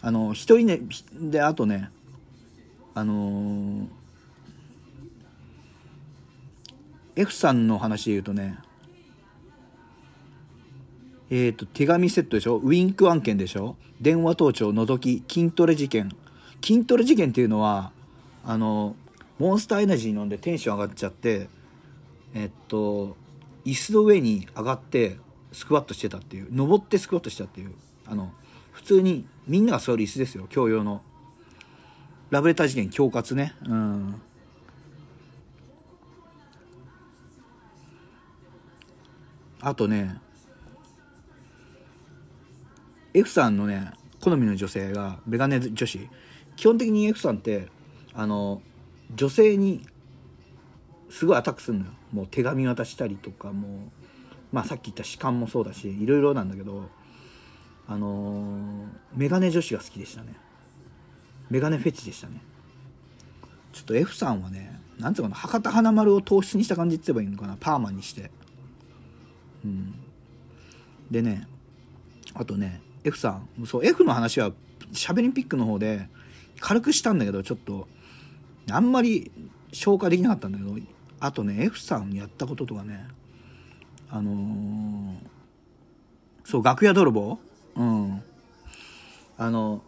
[0.00, 0.80] あの一人ね
[1.12, 1.90] であとね
[2.94, 3.86] あのー
[7.16, 8.58] F さんの話で言うとね
[11.30, 12.60] えっ、と手紙セットでしょ？
[12.62, 13.76] ウインク案件でしょ？
[14.00, 16.10] 電話盗聴覗き筋トレ事件。
[16.64, 17.90] 筋トレ事件っていうのは
[18.44, 18.94] あの
[19.38, 21.48] モンスターエナジー飲んでテンション上がっちゃって
[22.34, 23.16] えっと
[23.68, 25.18] 椅子の上に上がって
[25.52, 26.48] スクワットしてたっていう。
[26.50, 27.74] 登ってスクワットしたっていう。
[28.06, 28.32] あの
[28.72, 30.46] 普通にみんなが座る椅子ですよ。
[30.48, 31.02] 教養の。
[32.30, 33.54] ラブレター事件恐喝ね。
[33.66, 34.14] うん。
[39.60, 40.18] あとね
[43.12, 43.90] F さんのね
[44.20, 46.08] 好みの女性がメガネ女子。
[46.56, 47.68] 基本的に F さんって
[48.14, 48.62] あの
[49.14, 49.86] 女性に
[51.10, 51.92] すごいアタックするのよ。
[52.12, 53.70] もう手紙渡したりとかもう
[54.52, 56.88] まあさっき言った歯間もそうだしいろいろなんだけど
[57.86, 60.34] あのーメガネ女子が好きでしたね。
[61.50, 62.40] メガネフェチでしたね。
[63.72, 68.30] ちょっと F さんはねなんていうかな博多華丸を糖質にした感じって言えばいいのかなパーマにして。
[69.64, 69.94] うん。
[71.10, 71.46] でね
[72.34, 74.52] あとね F さんそう F の話は
[74.92, 76.08] しゃべりんピックの方で
[76.60, 77.88] 軽くしたんだけどちょっと
[78.70, 79.30] あんまり
[79.72, 80.76] 消化できなかったんだけど
[81.20, 83.06] あとね F さんやったこととかね
[84.10, 85.38] あのー
[86.48, 87.38] そう楽屋泥棒？
[87.76, 88.22] うん。
[89.36, 89.82] あの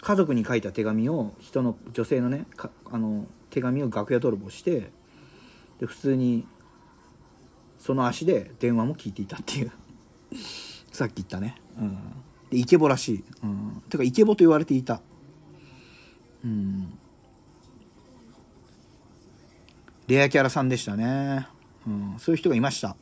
[0.00, 2.46] 家族に書いた手紙を人の女性のね
[2.90, 4.90] あの手紙を楽屋泥棒して
[5.78, 6.48] で普通に
[7.78, 9.70] その足で電話も聞いていたっていう。
[10.90, 11.96] さっき言ったね、うん、
[12.50, 15.00] でイケボらしい、うん、てかイケボと言われていた。
[16.44, 16.98] うん。
[20.06, 21.48] レアキャラさんでしたね、
[21.86, 22.96] うん、そういう人がいました。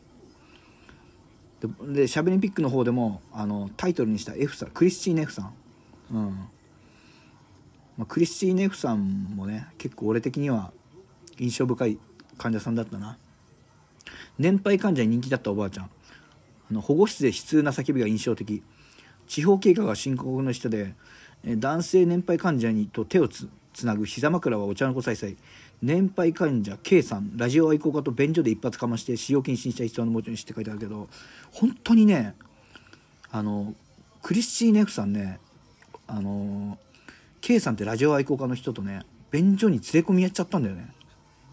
[1.61, 5.55] ででしゃべりんピックの方でもあのタイトルにした F さんクリスチーネ F さん、
[6.13, 6.49] うん。
[7.97, 10.73] まあ、クリスチーネ F さんもね結構俺的には
[11.39, 11.99] 印象深い
[12.39, 13.19] 患者さんだったな。
[14.39, 15.85] 年配患者に人気だったおばあちゃん。
[15.85, 15.89] あ
[16.73, 18.63] の保護室で悲痛な叫びが印象的。
[19.27, 20.95] 地方経過が深刻の人で
[21.45, 25.37] え男性年配患者にと手をつつなぐ膝枕はお茶の子さいさい。
[25.85, 31.09] 年配患者 K さんラジオ愛好家と便所で一発かまして使用禁止にした必要のもちろんって書いてあるけど
[31.53, 32.35] 本当にね
[33.31, 33.75] あの
[34.23, 35.39] クリスチーネフさんね
[36.07, 36.79] あの
[37.43, 40.95] K さんってラジオ愛好家の人とね便所に連れ込みやっちゃったんだよね、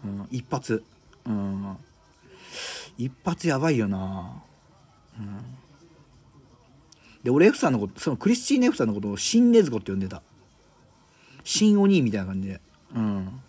[0.04, 0.82] うん、一発。
[1.26, 1.76] うん。
[2.96, 4.42] 一発やばいよな。
[5.18, 5.40] うん。
[7.22, 10.22] で俺 F さんのことそのクリスチーネ F さんのことを新禰豆子って呼んでた。
[11.44, 12.60] 新お兄みたいな感じで。
[12.94, 13.41] うん。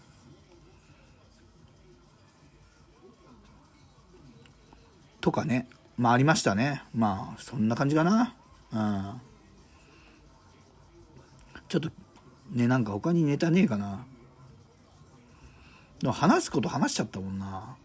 [5.24, 5.68] とかね。
[5.98, 6.84] まあありましたね。
[6.94, 8.36] まあそんな感じかな。
[8.74, 9.22] うん。
[11.70, 11.90] ちょっと
[12.52, 14.06] ねなんか他にネタねえかな。
[16.00, 17.78] でも話すこと話しちゃったもんな。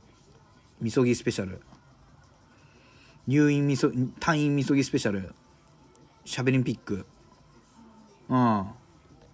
[0.81, 1.63] みそぎスペシャル。
[3.29, 5.33] 入院みそ退院みそぎスペシャル。
[6.25, 7.07] しゃべりんピック。
[8.31, 8.65] うん。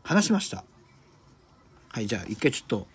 [0.02, 0.62] 話しました。
[1.88, 2.86] はいじゃあ一回ちょっと